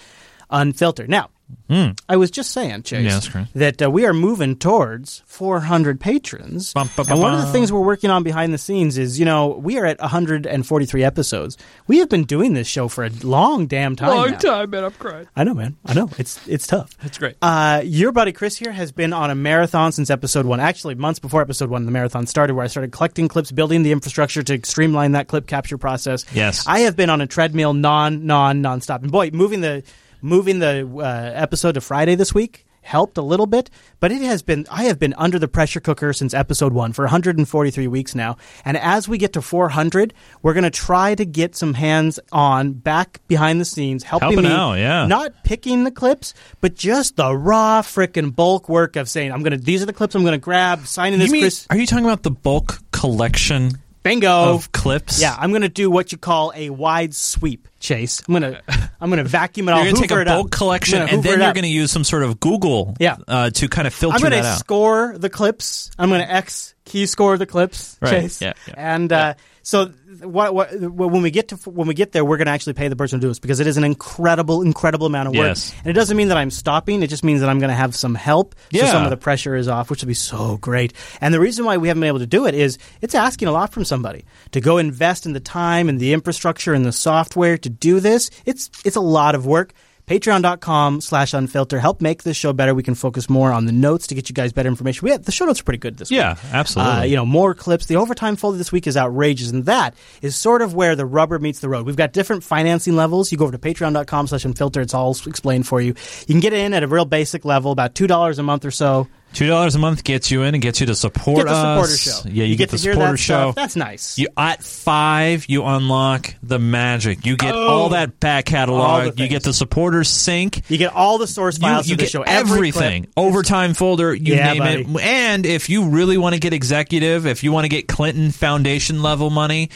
[0.49, 1.09] unfiltered.
[1.09, 1.29] Now,
[1.69, 3.03] I was just saying, Chase.
[3.03, 6.73] Yes, that uh, we are moving towards 400 patrons.
[6.73, 9.25] Bum, bum, and one of the things we're working on behind the scenes is, you
[9.25, 11.57] know, we are at 143 episodes.
[11.87, 14.09] We have been doing this show for a long damn time.
[14.09, 14.37] Long now.
[14.37, 14.83] time, man.
[14.83, 15.27] I'm crying.
[15.35, 15.77] I know, man.
[15.85, 16.09] I know.
[16.17, 16.95] It's it's tough.
[17.01, 17.35] That's great.
[17.41, 20.59] Uh, your buddy Chris here has been on a marathon since episode one.
[20.59, 23.91] Actually, months before episode one, the marathon started, where I started collecting clips, building the
[23.91, 26.25] infrastructure to streamline that clip capture process.
[26.33, 26.65] Yes.
[26.67, 29.01] I have been on a treadmill, non, non, nonstop.
[29.01, 29.83] And boy, moving the
[30.25, 31.01] moving the uh,
[31.35, 33.69] episode to Friday this week helped a little bit,
[33.99, 37.03] but it has been I have been under the pressure cooker since episode 1 for
[37.03, 38.37] 143 weeks now.
[38.63, 40.13] And as we get to 400,
[40.43, 44.45] we're going to try to get some hands on back behind the scenes helping, Helping
[44.45, 45.07] me out, yeah.
[45.07, 49.57] not picking the clips, but just the raw frickin' bulk work of saying I'm going
[49.57, 51.77] to these are the clips I'm going to grab, signing this You mean- Chris are
[51.77, 53.71] you talking about the bulk collection
[54.03, 55.19] bingo of clips?
[55.19, 58.21] Yeah, I'm going to do what you call a wide sweep, Chase.
[58.27, 58.61] I'm to
[59.01, 59.77] I'm to vacuum it all.
[59.83, 60.37] You're going to take a it up.
[60.43, 61.53] bulk collection and then you're up.
[61.55, 63.17] going to use some sort of Google Yeah.
[63.27, 64.25] uh, to kind of filter that out.
[64.25, 64.59] I'm going that to out.
[64.59, 65.91] score the clips.
[65.99, 68.41] I'm going to X key score the clips, Right, Chase.
[68.41, 69.33] yeah, yeah, and uh,
[69.65, 69.87] so
[70.21, 72.87] what, what, when we get to when we get there, we're going to actually pay
[72.87, 75.47] the person to do this because it is an incredible, incredible amount of work.
[75.47, 75.73] Yes.
[75.79, 77.01] And it doesn't mean that I'm stopping.
[77.01, 78.53] It just means that I'm going to have some help.
[78.71, 80.93] So some of the pressure is off, which will be so great.
[81.19, 83.51] And the reason why we haven't been able to do it is it's asking a
[83.51, 87.57] lot from somebody to go invest in the time and the infrastructure and the software
[87.57, 88.29] to do this.
[88.45, 89.73] It's it's a lot of work.
[90.07, 91.79] Patreon.com slash unfilter.
[91.79, 92.75] Help make this show better.
[92.75, 95.03] We can focus more on the notes to get you guys better information.
[95.03, 96.17] We have, the show notes are pretty good this week.
[96.17, 96.93] Yeah, absolutely.
[96.93, 97.87] Uh, you know, more clips.
[97.87, 101.39] The overtime folder this week is outrageous, and that is sort of where the rubber
[101.39, 101.85] meets the road.
[101.85, 103.31] We've got different financing levels.
[103.31, 104.81] You go over to patreon.com slash unfilter.
[104.81, 105.95] It's all explained for you.
[106.27, 109.07] You can get in at a real basic level, about $2 a month or so.
[109.35, 111.93] Two dollars a month gets you in and gets you to support Get the supporter
[111.93, 111.99] us.
[112.23, 112.29] show.
[112.29, 113.35] Yeah, you, You get, get the supporter that show.
[113.51, 113.55] stuff.
[113.55, 114.17] That's nice.
[114.17, 117.25] You at five, you unlock the magic.
[117.25, 117.67] You get Oh.
[117.67, 119.19] all that back catalog.
[119.19, 120.61] You get the supporters sync.
[120.69, 122.21] You get all the source files you of the get show.
[122.21, 123.03] Everything.
[123.03, 123.13] clip.
[123.17, 125.01] Overtime folder, you Yeah, name it.
[125.03, 129.01] And if you really want to get executive, if you want to get Clinton Foundation
[129.03, 129.69] level money,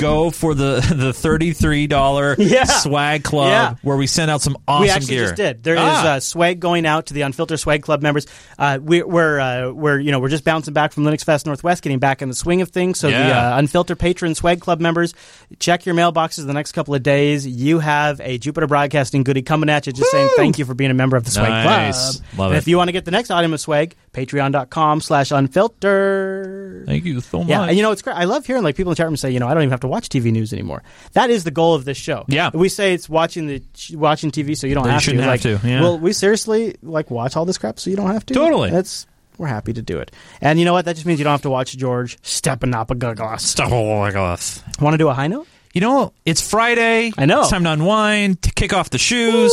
[0.00, 2.64] go for the the thirty three dollar Yeah.
[2.64, 3.74] swag club Yeah.
[3.82, 5.22] where we send out some awesome we actually gear.
[5.24, 5.62] just did.
[5.62, 6.06] There is Ah.
[6.14, 8.26] uh, swag going out to the Unfiltered Swag Club members.
[8.58, 11.82] Uh, we, we're uh, we're you know we're just bouncing back from Linux Fest Northwest,
[11.82, 12.98] getting back in the swing of things.
[12.98, 13.54] So the Yeah.
[13.54, 15.14] uh, Unfiltered Patron Swag Club members,
[15.58, 17.46] check your mailboxes the next couple of days.
[17.46, 20.90] You have a Jupiter Broadcasting goodie coming at you, just saying thank you for being
[20.90, 22.16] a member of the Swag Nice.
[22.20, 22.24] Club.
[22.38, 22.58] Love and it.
[22.58, 26.86] if you want to get the next item of swag, patreon.com slash unfiltered.
[26.86, 27.68] Thank you so Yeah, much.
[27.68, 28.16] and you know it's great.
[28.16, 29.70] I love hearing like people in the chat room say, you know, I don't even
[29.70, 30.82] have to watch TV news anymore.
[31.12, 32.24] That is the goal of this show.
[32.28, 32.50] Yeah.
[32.52, 35.04] we say it's watching the watching TV, so you don't you have to.
[35.04, 35.80] shouldn't have like, to, yeah.
[35.80, 38.34] Well, we seriously like watch all this crap, so you don't have to.
[38.34, 38.70] Totally.
[38.70, 39.06] That's
[39.38, 40.10] we're happy to do it.
[40.42, 40.84] And you know what?
[40.84, 44.80] That just means you don't have to watch George Stephanopoulos.
[44.80, 45.46] Want to do a high note?
[45.72, 47.12] You know, it's Friday.
[47.16, 47.42] I know.
[47.42, 49.52] It's time to unwind, to kick off the shoes,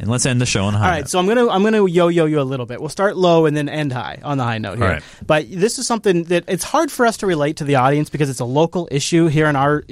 [0.00, 1.08] and let's end the show on high All right, note.
[1.10, 2.80] so I'm gonna I'm gonna yo yo you a little bit.
[2.80, 4.86] We'll start low and then end high on the high note here.
[4.86, 5.02] All right.
[5.26, 8.30] But this is something that it's hard for us to relate to the audience because
[8.30, 9.84] it's a local issue here in our.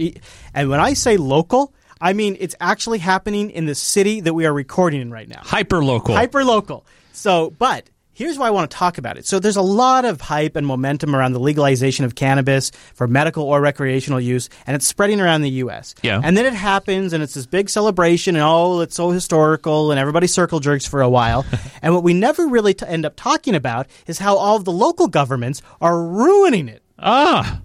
[0.54, 4.46] And when I say local, I mean it's actually happening in the city that we
[4.46, 5.40] are recording in right now.
[5.42, 6.14] Hyper local.
[6.14, 6.84] Hyper local.
[7.12, 9.26] So, but here's why I want to talk about it.
[9.26, 13.44] So, there's a lot of hype and momentum around the legalization of cannabis for medical
[13.44, 15.94] or recreational use, and it's spreading around the U.S.
[16.02, 16.20] Yeah.
[16.22, 19.98] And then it happens, and it's this big celebration, and oh, it's so historical, and
[20.00, 21.44] everybody circle jerks for a while.
[21.82, 24.72] and what we never really t- end up talking about is how all of the
[24.72, 26.82] local governments are ruining it.
[26.98, 27.60] Ah.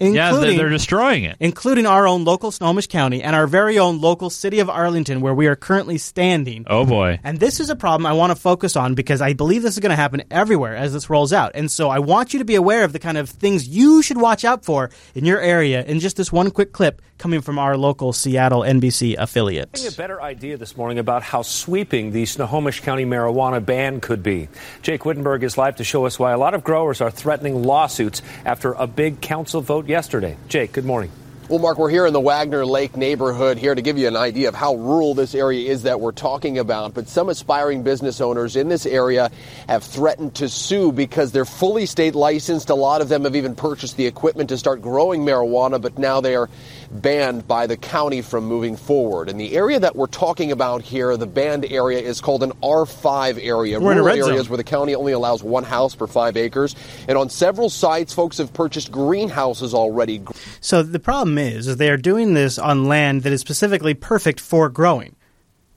[0.00, 1.36] Yeah, they're, Including- they're destroying it.
[1.40, 5.34] Including our own local Snohomish County and our very own local city of Arlington, where
[5.34, 6.64] we are currently standing.
[6.68, 7.20] Oh boy.
[7.22, 9.80] And this is a problem I want to focus on because I believe this is
[9.80, 11.52] going to happen everywhere as this rolls out.
[11.54, 14.18] And so I want you to be aware of the kind of things you should
[14.20, 17.74] watch out for in your area in just this one quick clip coming from our
[17.74, 19.72] local Seattle NBC affiliate.
[19.72, 24.22] Getting a better idea this morning about how sweeping the Snohomish County marijuana ban could
[24.22, 24.50] be.
[24.82, 28.20] Jake Whittenberg is live to show us why a lot of growers are threatening lawsuits
[28.44, 30.36] after a big council vote yesterday.
[30.48, 31.10] Jake, good morning.
[31.46, 34.48] Well, Mark, we're here in the Wagner Lake neighborhood here to give you an idea
[34.48, 36.94] of how rural this area is that we're talking about.
[36.94, 39.30] But some aspiring business owners in this area
[39.68, 42.70] have threatened to sue because they're fully state licensed.
[42.70, 46.22] A lot of them have even purchased the equipment to start growing marijuana, but now
[46.22, 46.48] they are
[46.90, 49.28] banned by the county from moving forward.
[49.28, 53.38] And the area that we're talking about here, the banned area, is called an R5
[53.42, 53.78] area.
[53.78, 54.30] We're in a rural red zone.
[54.30, 56.74] areas where the county only allows one house per five acres.
[57.06, 60.22] And on several sites, folks have purchased greenhouses already.
[60.62, 64.40] So the problem is, is they are doing this on land that is specifically perfect
[64.40, 65.16] for growing.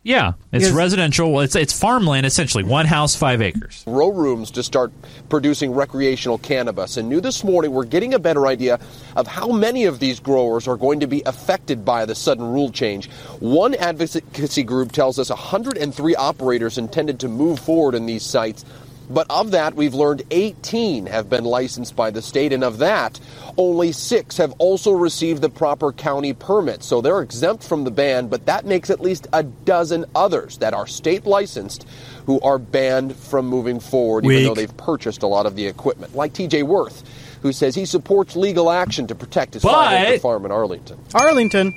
[0.03, 1.33] Yeah, it's Because- residential.
[1.33, 2.63] Well, It's it's farmland essentially.
[2.63, 3.83] One house, five acres.
[3.85, 4.93] grow rooms to start
[5.27, 6.95] producing recreational cannabis.
[6.95, 8.79] And new this morning, we're getting a better idea
[9.17, 12.71] of how many of these growers are going to be affected by the sudden rule
[12.71, 13.09] change.
[13.41, 18.63] One advocacy group tells us 103 operators intended to move forward in these sites.
[19.09, 23.19] But of that, we've learned 18 have been licensed by the state, and of that,
[23.57, 26.83] only six have also received the proper county permit.
[26.83, 30.73] So they're exempt from the ban, but that makes at least a dozen others that
[30.73, 31.87] are state licensed
[32.25, 36.13] who are banned from moving forward, even though they've purchased a lot of the equipment.
[36.15, 37.03] Like TJ Worth,
[37.41, 40.97] who says he supports legal action to protect his But- farm in Arlington.
[41.13, 41.73] Arlington.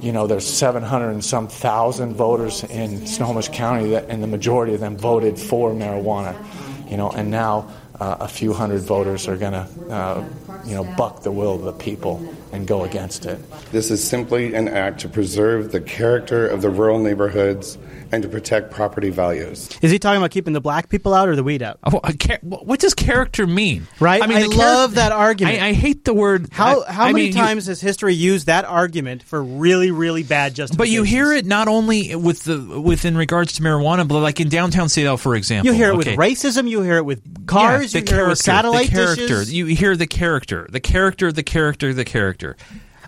[0.00, 4.74] You know, there's 700 and some thousand voters in Snohomish County, that, and the majority
[4.74, 6.36] of them voted for marijuana.
[6.90, 7.68] You know, and now
[7.98, 10.24] uh, a few hundred voters are going to, uh,
[10.64, 12.22] you know, buck the will of the people
[12.52, 13.38] and go against it.
[13.72, 17.78] This is simply an act to preserve the character of the rural neighborhoods
[18.12, 19.68] and to protect property values.
[19.82, 21.78] Is he talking about keeping the black people out or the weed out?
[21.84, 23.86] Oh, char- what does character mean?
[24.00, 24.22] Right?
[24.22, 25.60] I mean, I the charac- love that argument.
[25.60, 26.48] I, I hate the word.
[26.52, 29.90] How I- how I many mean, you- times has history used that argument for really
[29.90, 30.78] really bad justification?
[30.78, 34.40] But you hear it not only with the with in regards to marijuana, but like
[34.40, 35.66] in downtown Seattle, for example.
[35.72, 36.16] You hear it Okay.
[36.16, 36.68] with racism.
[36.68, 37.92] You hear it with cars.
[37.94, 39.26] Yeah, you the hear it with character, satellite the character.
[39.28, 39.52] dishes.
[39.52, 42.56] You hear the character, the character, the character, the character.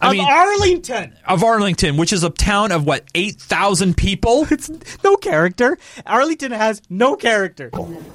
[0.00, 1.12] I of mean, Arlington.
[1.26, 4.46] of Arlington, which is a town of what eight thousand people.
[4.58, 4.70] It's
[5.04, 5.78] no character.
[6.06, 7.70] Arlington has no character.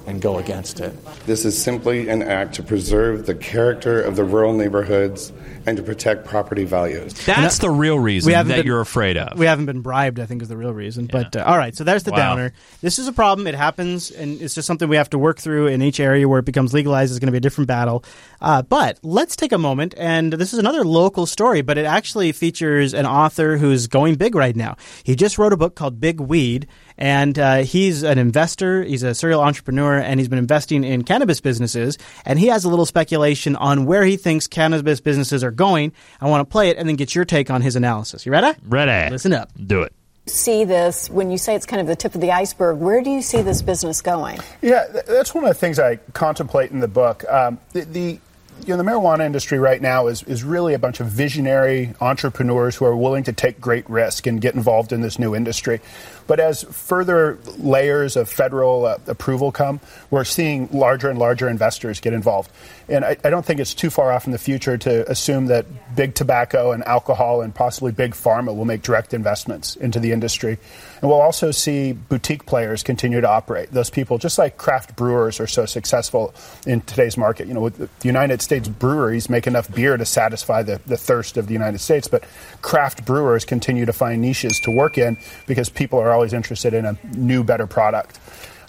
[0.06, 0.92] And go against it.
[1.26, 5.32] This is simply an act to preserve the character of the rural neighborhoods
[5.66, 7.12] and to protect property values.
[7.24, 9.38] That's the real reason We haven't that been- you're afraid of.
[9.38, 11.06] We haven't been bribed, I think, is the real reason.
[11.10, 12.16] But uh, all right, so there's the Wow.
[12.16, 12.52] downer.
[12.82, 13.46] This is a problem.
[13.46, 16.38] It happens, and it's just something we have to work through in each area where
[16.38, 17.12] it becomes legalized.
[17.12, 18.04] Is going to be a different battle.
[18.40, 22.30] Uh, but let's take a moment, and this is another local story, but it actually
[22.32, 24.76] features an author who's going big right now.
[25.02, 26.66] He just wrote a book called Big Weed,
[26.96, 28.82] and uh, he's an investor.
[28.82, 31.98] He's a serial entrepreneur, and he's been investing in cannabis businesses.
[32.24, 35.92] And he has a little speculation on where he thinks cannabis businesses are going.
[36.20, 38.24] I want to play it and then get your take on his analysis.
[38.26, 38.58] You ready?
[38.66, 39.10] Ready.
[39.10, 39.50] Listen up.
[39.66, 39.92] Do it.
[40.26, 43.10] see this when you say it's kind of the tip of the iceberg where do
[43.10, 46.88] you see this business going Yeah, that's one of the things I contemplate in the
[46.88, 47.24] book.
[47.28, 48.18] Um, the, the
[48.60, 52.76] you know, the marijuana industry right now is, is really a bunch of visionary entrepreneurs
[52.76, 55.80] who are willing to take great risk and get involved in this new industry.
[56.26, 62.00] But as further layers of federal uh, approval come, we're seeing larger and larger investors
[62.00, 62.50] get involved.
[62.88, 65.66] And I, I don't think it's too far off in the future to assume that
[65.94, 70.58] big tobacco and alcohol and possibly big pharma will make direct investments into the industry.
[71.00, 73.70] And we'll also see boutique players continue to operate.
[73.70, 76.34] Those people, just like craft brewers are so successful
[76.66, 77.48] in today's market.
[77.48, 81.46] You know, the United States breweries make enough beer to satisfy the, the thirst of
[81.46, 82.24] the United States, but
[82.62, 86.84] craft brewers continue to find niches to work in because people are always interested in
[86.86, 88.18] a new, better product.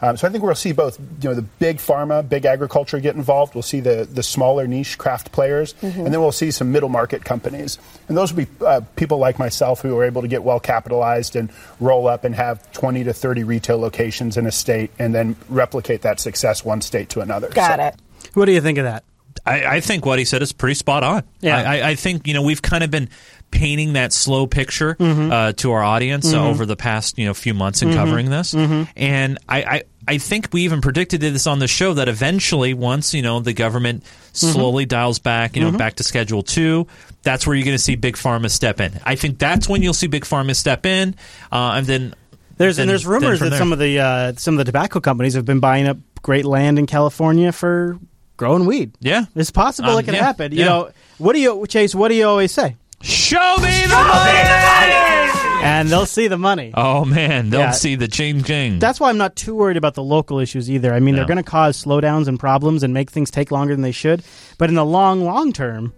[0.02, 3.16] Um, so I think we'll see both, you know, the big pharma, big agriculture get
[3.16, 3.56] involved.
[3.56, 5.96] We'll see the, the smaller niche craft players, Mhm.
[6.06, 7.80] and then we'll see some middle market companies.
[8.10, 11.38] And those will be uh, people like myself who are able to get well capitalized
[11.38, 15.38] and roll up and have 20 to 30 retail locations in a state, and then
[15.48, 17.48] replicate that success one state to another.
[17.50, 17.96] Got it.
[18.34, 19.06] What do you think of that?
[19.46, 21.24] I, I think what he said is pretty spot on.
[21.40, 21.58] Yeah.
[21.58, 23.10] I, I- I think you know we've kind of been
[23.56, 25.32] painting that slow picture Mhm.
[25.32, 26.50] uh, to our audience uh, Mhm.
[26.50, 27.96] over the past you know few months in Mhm.
[27.96, 28.88] covering this, Mhm.
[28.96, 33.14] and I, I I think we even predicted this on the show that eventually once
[33.14, 34.52] you know the government Mm-hmm.
[34.52, 35.78] slowly dials back, you know, Mhm.
[35.78, 36.86] back to Schedule Two,
[37.24, 38.92] that's where you're going to see big pharma step in.
[39.06, 41.16] I think that's when you'll see big pharma step in,
[41.54, 42.14] uh, and then
[42.58, 43.58] There's then- and there's rumors that there.
[43.60, 46.78] some of the uh, some of the tobacco companies have been buying up great land
[46.78, 47.98] in California for
[48.38, 48.92] growing weed.
[49.00, 50.52] Yeah, it's possible Um, it can yeah, happen.
[50.52, 50.66] You yeah.
[50.66, 51.96] know, what do you Chase?
[51.96, 52.76] What do you always say?
[53.06, 56.72] Show me the money, and they'll see the money.
[56.74, 57.72] Oh man, they'll Yeah.
[57.72, 58.80] see the ching ching.
[58.80, 60.92] That's why I'm not too worried about the local issues either.
[60.94, 61.28] I mean, they're No.
[61.28, 64.24] going to cause slowdowns and problems and make things take longer than they should.
[64.58, 65.94] But in the long, long term,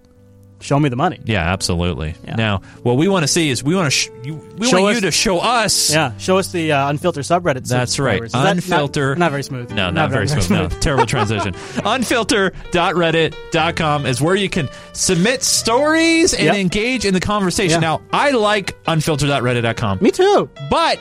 [0.59, 1.19] show me the money.
[1.25, 2.15] Yeah, absolutely.
[2.25, 2.35] Yeah.
[2.35, 4.95] Now, what we want to see is we want to sh- you, we Show want
[4.95, 5.91] us- you to show us.
[5.93, 7.67] Yeah, show us the uh, unfiltered subreddit.
[7.67, 8.23] That's right.
[8.23, 9.17] Is that not- Unfilter.
[9.17, 9.69] Not, very smooth.
[9.71, 10.49] No, not, very, smooth.
[10.49, 11.53] No, terrible transition.
[11.53, 16.55] Unfilter.reddit.com is where you can submit stories and Yep.
[16.55, 17.81] engage in the conversation.
[17.81, 17.97] Yeah.
[17.97, 19.99] Now, I like unfilter.reddit.com.
[20.01, 20.49] Me too.
[20.69, 20.99] But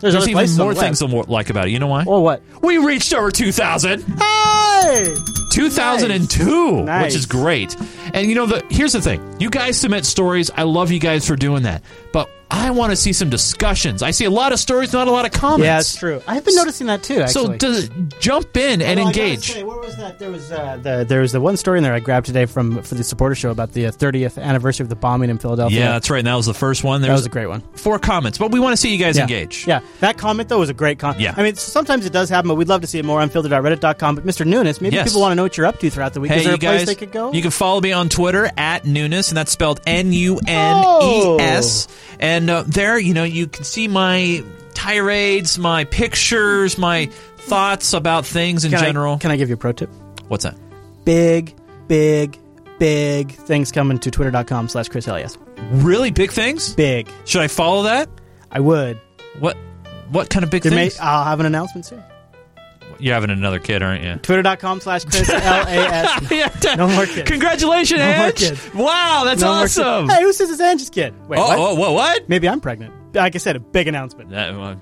[0.00, 1.72] There's, there's, even more things to like about it.
[1.72, 2.04] You know why?
[2.06, 2.42] Or what?
[2.62, 4.02] We reached over 2,000.
[4.02, 5.14] Hey!
[5.54, 7.04] 2002, Nice.
[7.04, 7.76] which is great.
[8.12, 10.50] And you know, the here's the thing: you guys submit stories.
[10.54, 11.82] I love you guys for doing that,
[12.12, 14.00] but I want to see some discussions.
[14.02, 15.64] I see a lot of stories, not a lot of comments.
[15.64, 16.22] Yeah, it's true.
[16.26, 17.26] I have been noticing that too.
[17.26, 17.90] So does
[18.20, 19.52] jump in and Although engage.
[19.52, 20.18] say, what was that?
[20.20, 22.80] There was uh, the, there was the one story in there I grabbed today from
[22.82, 25.78] for the supporter show about the uh, 30th anniversary of the bombing in Philadelphia.
[25.80, 26.18] Yeah, that's right.
[26.18, 27.00] And that was the first one.
[27.00, 27.60] that There's was a great one.
[27.74, 29.22] four comments, but we want to see you guys yeah.
[29.22, 29.66] engage.
[29.66, 31.20] Yeah, that comment though was a great comment.
[31.20, 31.34] Yeah.
[31.36, 34.14] I mean, sometimes it does happen, but we'd love to see it more unfilter.reddit.com.
[34.14, 34.46] But Mr.
[34.46, 35.08] Nunes, maybe Yes.
[35.08, 36.30] people want to know what you're up to throughout the week.
[36.30, 37.32] Hey, Is there you a place guys, they could go?
[37.32, 41.36] you can follow me on Twitter at Nunes, and that's spelled N U N E
[41.40, 41.88] S.
[41.90, 41.94] Oh.
[42.44, 47.06] And uh, there, you know, you can see my tirades, my pictures, my
[47.38, 49.16] thoughts about things in Can I- general.
[49.16, 49.88] can I give you a pro tip?
[50.28, 50.54] What's that?
[51.06, 51.54] Big,
[51.88, 52.36] big,
[52.78, 55.38] big things coming to twitter.com slash Chris Elias.
[55.70, 56.74] Really big things?
[56.74, 57.08] Big.
[57.24, 58.10] Should I follow that?
[58.50, 59.00] I would.
[59.38, 59.56] What
[60.10, 61.00] What kind of big There may- things?
[61.00, 62.04] I'll have an announcement soon.
[63.00, 64.16] You're having another kid, aren't you?
[64.16, 66.30] Twitter.com slash Chris L-A-S.
[66.30, 67.30] Yeah, no more kids.
[67.30, 68.34] Congratulations, No more Ange.
[68.36, 68.74] kids.
[68.74, 70.08] Wow, that's No awesome.
[70.08, 71.14] Hey, who says it's Ange's kid?
[71.28, 71.58] Wait, Oh, what?
[71.58, 72.28] oh, whoa, what?
[72.28, 72.92] Maybe I'm pregnant.
[73.14, 74.30] Like I said, a big announcement.
[74.30, 74.74] That, well,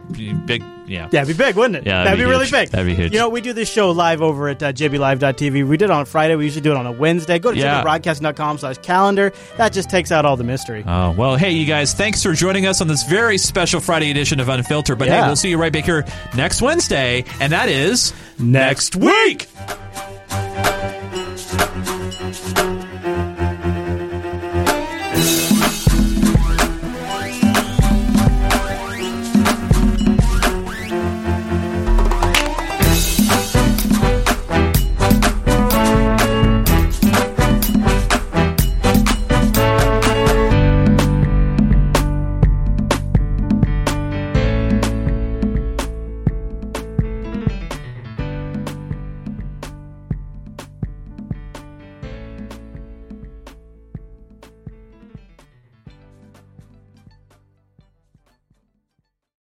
[0.47, 1.09] big, yeah.
[1.13, 1.87] Yeah, it'd be big, wouldn't it?
[1.87, 2.71] Yeah, that'd, that'd be, be really big.
[2.71, 3.13] That'd be huge.
[3.13, 5.67] You know, we do this show live over at uh, jblive.tv.
[5.69, 6.35] We did it on Friday.
[6.37, 7.39] We usually do it on a Wednesday.
[7.39, 7.83] Go to Yeah.
[7.85, 9.33] jbroadcasting.com slash calendar.
[9.59, 10.85] That just takes out all the mystery.
[10.87, 14.41] Oh, well, hey, you guys, thanks for joining us on this very special Friday edition
[14.41, 14.99] of Unfiltered.
[14.99, 16.05] But hey, we'll see you right back here
[16.37, 19.49] next Wednesday, and that is next week.